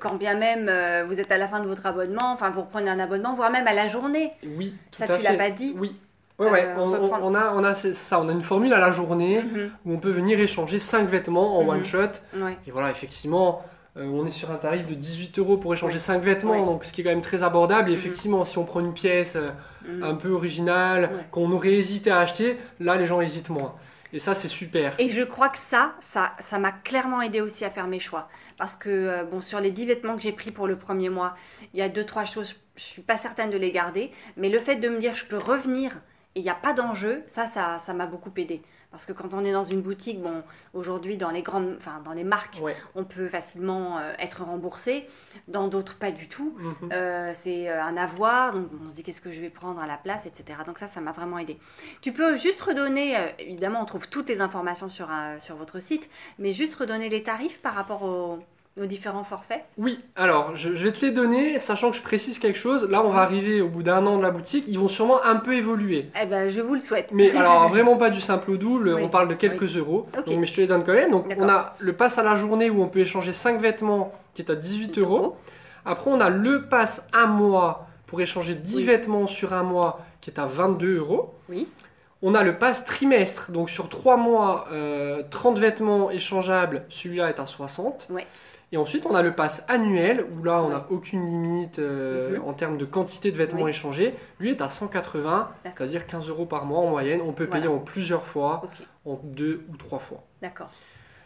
[0.00, 2.90] quand bien même euh, vous êtes à la fin de votre abonnement, enfin vous reprenez
[2.90, 4.32] un abonnement, voire même à la journée.
[4.56, 5.94] Oui, tout Ça, à tu l'as pas dit Oui.
[6.38, 8.32] Ouais, ouais, Euh, on, on peut on- prendre- on a, on a ça, on a
[8.32, 11.68] une formule à la journée Mhm, où on peut venir échanger 5 vêtements en Mhm.
[11.68, 11.98] one shot.
[12.36, 12.58] ouais.
[12.66, 13.64] Et voilà, effectivement,
[13.96, 15.98] euh, on est sur un tarif de 18 euros pour échanger Ouais.
[16.00, 16.66] 5 vêtements, Ouais.
[16.66, 17.88] donc ce qui est quand même très abordable.
[17.90, 17.98] Et Mhm.
[17.98, 19.50] effectivement, si on prend une pièce euh,
[19.86, 20.02] Mhm.
[20.02, 23.74] un peu originale, qu'on aurait hésité à acheter, là les gens hésitent moins.
[24.12, 24.94] Et ça, c'est super.
[24.98, 28.28] Et je crois que ça, ça, ça m'a clairement aidé aussi à faire mes choix.
[28.56, 31.34] Parce que, bon, sur les 10 vêtements que j'ai pris pour le premier mois,
[31.74, 34.12] il y a deux, trois choses, je suis pas certaine de les garder.
[34.36, 35.90] Mais le fait de me dire, je peux revenir
[36.34, 38.62] et il n'y a pas d'enjeu, ça, ça ça m'a beaucoup aidé.
[38.90, 42.12] Parce que quand on est dans une boutique, bon, aujourd'hui, dans les grandes, enfin, dans
[42.12, 42.76] les marques, Ouais.
[42.94, 45.06] on peut facilement euh, être remboursé.
[45.48, 46.54] Dans d'autres, pas du tout.
[46.58, 46.90] Mhm.
[46.92, 49.88] Euh, c'est euh, un avoir, donc on se dit qu'est-ce que je vais prendre à
[49.88, 50.60] la place, etc.
[50.64, 51.58] Donc ça, ça m'a vraiment aidé.
[52.02, 55.08] Tu peux juste redonner, euh, évidemment, on trouve toutes les informations sur,
[55.40, 58.38] sur votre site, mais juste redonner les tarifs par rapport aux,
[58.80, 59.64] aux différents forfaits.
[59.78, 62.88] Oui, alors je, je vais te les donner, sachant que je précise quelque chose.
[62.90, 65.36] Là, on va arriver au bout d'un an de la boutique, ils vont sûrement un
[65.36, 66.10] peu évoluer.
[66.20, 67.12] Eh ben, je vous le souhaite.
[67.12, 70.06] Mais alors vraiment pas du simple au double, Oui, on parle de quelques euros.
[70.26, 71.12] Donc, mais je te les donne quand même.
[71.12, 74.42] Donc on a le pass à la journée où on peut échanger 5 vêtements qui
[74.42, 75.36] est à 18 euros.
[75.84, 78.82] Après on a le pass un mois pour échanger 10 Oui.
[78.84, 81.32] vêtements sur un mois qui est à 22 euros.
[81.48, 81.68] Oui.
[82.26, 87.38] On a le pass trimestre, donc sur 3 mois, euh, 30 vêtements échangeables, celui-là est
[87.38, 88.06] à 60.
[88.10, 88.26] Ouais.
[88.72, 90.82] Et ensuite, on a le pass annuel, où là, on n'a Ouais.
[90.90, 92.44] aucune limite euh, Mhm.
[92.48, 93.70] en termes de quantité de vêtements Oui.
[93.70, 94.14] échangés.
[94.40, 95.76] Lui est à 180, D'accord.
[95.76, 97.20] c'est-à-dire 15 euros par mois en moyenne.
[97.20, 98.62] On peut payer en plusieurs fois,
[99.04, 100.22] en deux ou trois fois.
[100.40, 100.70] d'accord.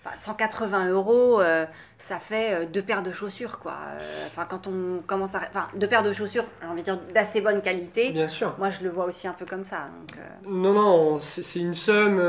[0.05, 1.67] Enfin, 180 euros, euh,
[1.99, 3.73] ça fait euh, deux paires de chaussures, quoi.
[3.95, 5.41] Euh, Enfin, quand on commence à...
[5.51, 8.13] Enfin, deux paires de chaussures, j'ai envie de dire, d'assez bonne qualité.
[8.13, 8.55] Bien sûr.
[8.59, 9.89] Moi, je le vois aussi un peu comme ça.
[9.99, 12.23] Donc, euh, Non, non, c'est une somme.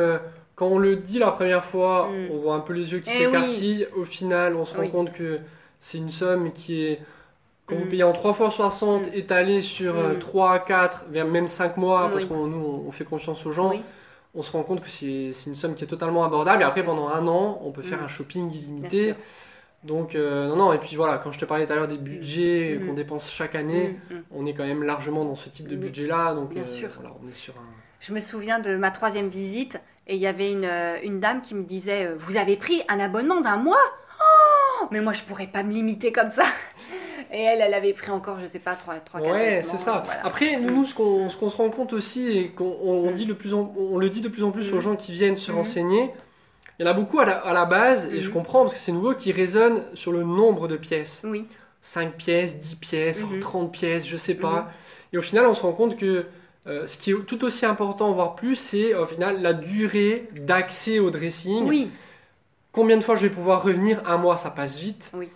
[0.56, 2.32] quand on le dit la première fois, Mm.
[2.34, 3.34] on voit un peu les yeux qui Eh oui.
[3.34, 3.88] s'écartillent.
[3.96, 4.92] Au final, on se rend Oui.
[4.92, 5.40] compte que
[5.80, 7.00] c'est une somme qui est,
[7.66, 7.90] quand vous Mm.
[7.90, 9.12] payez en 3 fois 60, Mm.
[9.14, 10.20] étalée sur Mm.
[10.20, 13.84] 3 à 4, même 5 mois, parce qu'on nous, on fait confiance aux gens, oui,
[14.36, 16.62] on se rend compte que c'est une somme qui est totalement abordable.
[16.62, 18.06] Et après, pendant un an, on peut faire Mm.
[18.06, 19.16] un shopping illimité.
[19.84, 21.98] Donc, euh, non, non, et puis voilà, quand je te parlais tout à l'heure des
[21.98, 22.86] budgets Mm.
[22.88, 24.24] qu'on dépense chaque année, Mm, mm.
[24.32, 26.34] on est quand même largement dans ce type de budget-là.
[26.36, 26.90] Donc, bien euh, sûr.
[27.00, 27.64] voilà, on est sur un.
[28.00, 31.42] Je me souviens de ma troisième visite et il y avait une, euh, une dame
[31.42, 33.78] qui me disait Vous avez pris un abonnement d'un mois?
[34.22, 36.44] Oh Mais moi, je pourrais pas me limiter comme ça.
[37.32, 39.78] Et elle, elle avait pris encore, je sais pas, 3 trois, quatre Ouais, vêtements, c'est
[39.78, 40.02] ça.
[40.06, 40.26] voilà.
[40.26, 43.12] Après, nous, nous, ce qu'on ce qu'on se rend compte aussi, et qu'on on, on
[43.12, 43.14] Mm.
[43.14, 44.76] dit le plus en- on le dit de plus en plus Mm.
[44.78, 45.56] aux gens qui viennent se Mm.
[45.56, 46.10] renseigner,
[46.80, 48.22] il y en a beaucoup à la, à la base, et Mm.
[48.22, 51.22] je comprends parce que c'est nouveau, qui raisonnent sur le nombre de pièces.
[51.24, 51.46] Oui,
[51.82, 53.40] 5 pièces, 10 pièces, Mhm.
[53.40, 54.70] 30 pièces, je sais pas.
[55.14, 56.26] Et au final, on se rend compte que
[56.68, 61.00] euh, ce qui est tout aussi important, voire plus, c'est au final la durée d'accès
[61.00, 61.66] au dressing.
[61.66, 61.90] oui,
[62.72, 64.02] Combien de fois je vais pouvoir revenir?
[64.06, 65.10] Un mois, ça passe vite.
[65.16, 65.30] Oui.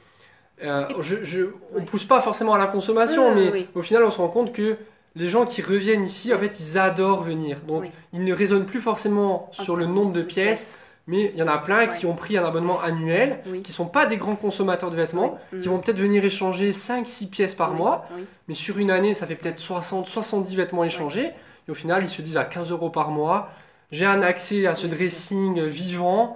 [0.64, 1.42] Euh, je, je-
[1.74, 1.86] on Oui.
[1.86, 3.68] pousse pas forcément à la consommation, Oui, mais oui.
[3.76, 4.78] au final, on se rend compte que
[5.16, 7.60] les gens qui reviennent ici, en fait, ils adorent venir.
[7.68, 7.92] Donc, Oui.
[8.14, 11.48] ils ne raisonnent plus forcément En sur le nombre de pièces, mais il y en
[11.48, 14.96] a plein qui ont pris un abonnement annuel, qui sont pas des grands consommateurs de
[14.96, 18.06] vêtements, qui vont peut-être venir échanger 5-6 pièces par mois,
[18.48, 21.32] mais sur une année, ça fait peut-être 60-70 vêtements échangés.
[21.68, 23.50] Et au final, ils se disent à 15 euros par mois,
[23.92, 26.36] j'ai un accès à ce dressing vivant,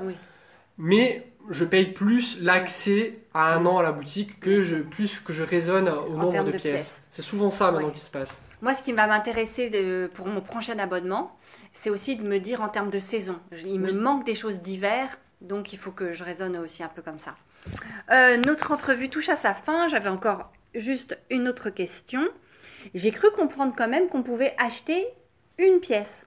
[0.78, 5.34] mais je paye plus l'accès à un an à la boutique que je, plus que
[5.34, 6.72] je raisonne au nombre termes de, de pièces.
[6.72, 7.04] pièces.
[7.10, 8.42] C'est souvent ça maintenant qui se passe.
[8.62, 11.36] Moi, ce qui va m'intéresser pour mon prochain abonnement,
[11.74, 13.40] c'est aussi de me dire en termes de saison.
[13.66, 17.02] Il me manque des choses d'hiver, donc il faut que je raisonne aussi un peu
[17.02, 17.36] comme ça.
[18.12, 19.88] Euh, notre entrevue touche à sa fin.
[19.90, 22.28] J'avais encore juste une autre question.
[22.94, 25.06] J'ai cru comprendre quand même qu'on pouvait acheter
[25.58, 26.26] une pièce.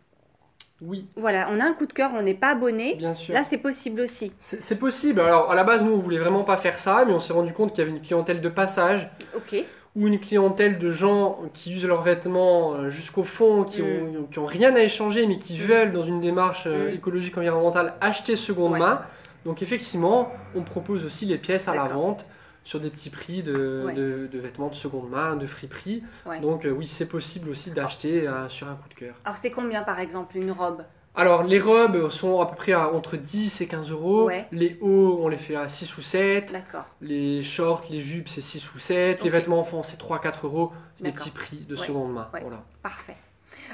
[0.82, 2.94] Oui, Voilà, on a un coup de cœur, on n'est pas abonné.
[2.94, 3.34] bien sûr.
[3.34, 4.32] Là, c'est possible aussi.
[4.38, 5.20] C'est possible.
[5.20, 7.52] Alors, à la base, nous, on voulait vraiment pas faire ça, mais on s'est rendu
[7.52, 9.62] compte qu'il y avait une clientèle de passage Ok.
[9.94, 14.26] ou une clientèle de gens qui usent leurs vêtements euh, jusqu'au fond, qui, Mm.
[14.38, 15.62] ont, rien à échanger, mais qui Mm.
[15.64, 16.94] veulent, dans une démarche euh, Mm.
[16.94, 18.78] écologique environnementale, acheter seconde Ouais.
[18.78, 19.02] main.
[19.44, 22.24] Donc, effectivement, on propose aussi les pièces à la vente
[22.64, 23.94] sur des petits prix de, Ouais.
[23.94, 26.02] de- de vêtements de seconde main, de friperie.
[26.26, 26.40] Ouais.
[26.40, 29.14] Donc, euh, oui, c'est possible aussi d'acheter euh, sur un coup de cœur.
[29.24, 30.84] Alors, c'est combien par exemple une robe?
[31.16, 34.26] Alors, les robes sont à peu près à entre 10 et 15 euros.
[34.26, 34.46] Ouais.
[34.52, 36.52] Les hauts, on les fait à 6 ou 7.
[36.52, 36.84] D'accord.
[37.00, 39.24] Les shorts, les jupes, c'est 6 ou 7.
[39.24, 40.70] Les vêtements enfants, c'est 3-4 euros.
[41.00, 42.28] Des petits prix de seconde main.
[42.30, 42.62] Voilà.
[42.82, 43.16] Parfait.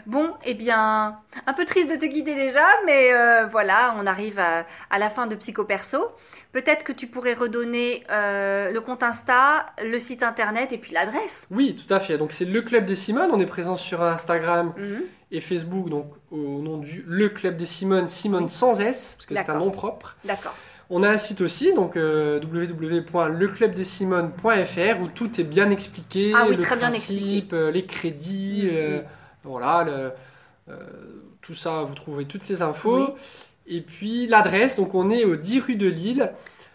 [0.05, 4.39] Bon, eh bien, un peu triste de te quitter déjà, mais euh, voilà, on arrive
[4.39, 6.09] à, à la fin de Psycho Perso.
[6.53, 11.47] Peut-être que tu pourrais redonner euh, le compte Insta, le site internet et puis l'adresse.
[11.51, 12.19] Oui, tout à fait.
[12.19, 13.31] Donc, c'est le Club des Simones.
[13.33, 15.03] On est présent sur Instagram Mhm.
[15.33, 18.51] et Facebook, donc au nom du Le Club des Simones, Simone Oui.
[18.51, 20.17] sans S, parce que c'est un nom propre.
[20.25, 20.55] D'accord.
[20.89, 26.57] On a un site aussi, donc euh, www.leclubdesimones.fr où tout est bien expliqué, Ah oui,
[26.57, 27.57] le très bien principe, expliqué.
[27.57, 28.69] euh, les crédits,
[29.47, 30.13] voilà, le-
[30.69, 30.77] euh,
[31.43, 32.99] tout ça, vous trouverez toutes les infos.
[32.99, 33.07] Oui.
[33.69, 36.33] Et puis l'adresse, donc on est au 10 rue de Lille,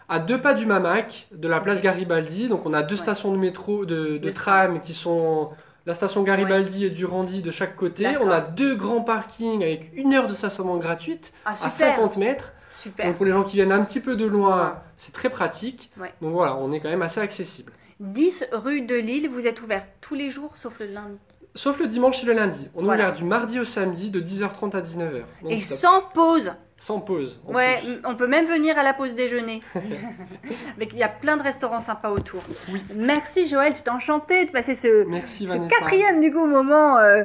[0.08, 1.80] à deux pas du Mamac, de la place.
[1.80, 2.48] Garibaldi.
[2.48, 3.00] Donc on a deux Ouais.
[3.00, 5.50] stations de métro, de, tram qui sont
[5.86, 8.06] la station Garibaldi et Durandi de chaque côté.
[8.20, 11.70] On a deux grands parkings avec une heure de stationnement gratuite Ah, à super.
[11.96, 12.52] 50 mètres.
[12.70, 13.06] Super.
[13.06, 14.74] Donc pour les gens qui viennent un petit peu de loin, Ouais.
[14.96, 15.90] c'est très pratique.
[16.20, 17.72] Donc voilà, on est quand même assez accessible.
[18.00, 21.18] 10 rue de Lille, vous êtes ouvert tous les jours sauf le lundi.
[21.54, 22.68] Sauf le dimanche et le lundi.
[22.74, 23.04] On est Voilà.
[23.04, 25.22] ouvert du mardi au samedi de 10h30 à 19h.
[25.42, 26.52] Donc Et ça- sans pause.
[26.84, 27.40] Sans pause.
[27.46, 28.00] Ouais, plus.
[28.04, 29.62] on peut même venir à la pause déjeuner.
[30.80, 32.42] Il y a plein de restaurants sympas autour.
[32.72, 32.82] Oui.
[32.96, 35.76] Merci Joël, tu t'es enchanté de passer ce, Merci ce Vanessa.
[35.76, 37.22] quatrième du coup moment euh,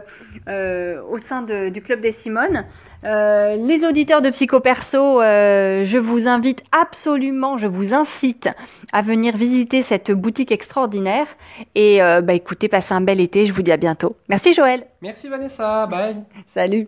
[0.48, 2.65] euh, au sein de- du club des Simones.
[3.04, 8.50] Euh, les auditeurs de Psycho Perso, je vous invite absolument, je vous incite
[8.93, 11.26] à venir visiter cette boutique extraordinaire.
[11.74, 13.48] Et bah écoutez, passez un bel été.
[13.48, 14.15] Je vous dis à bientôt.
[14.30, 14.86] Merci Joël.
[15.02, 16.24] Merci Vanessa, bye.
[16.46, 16.88] Salut.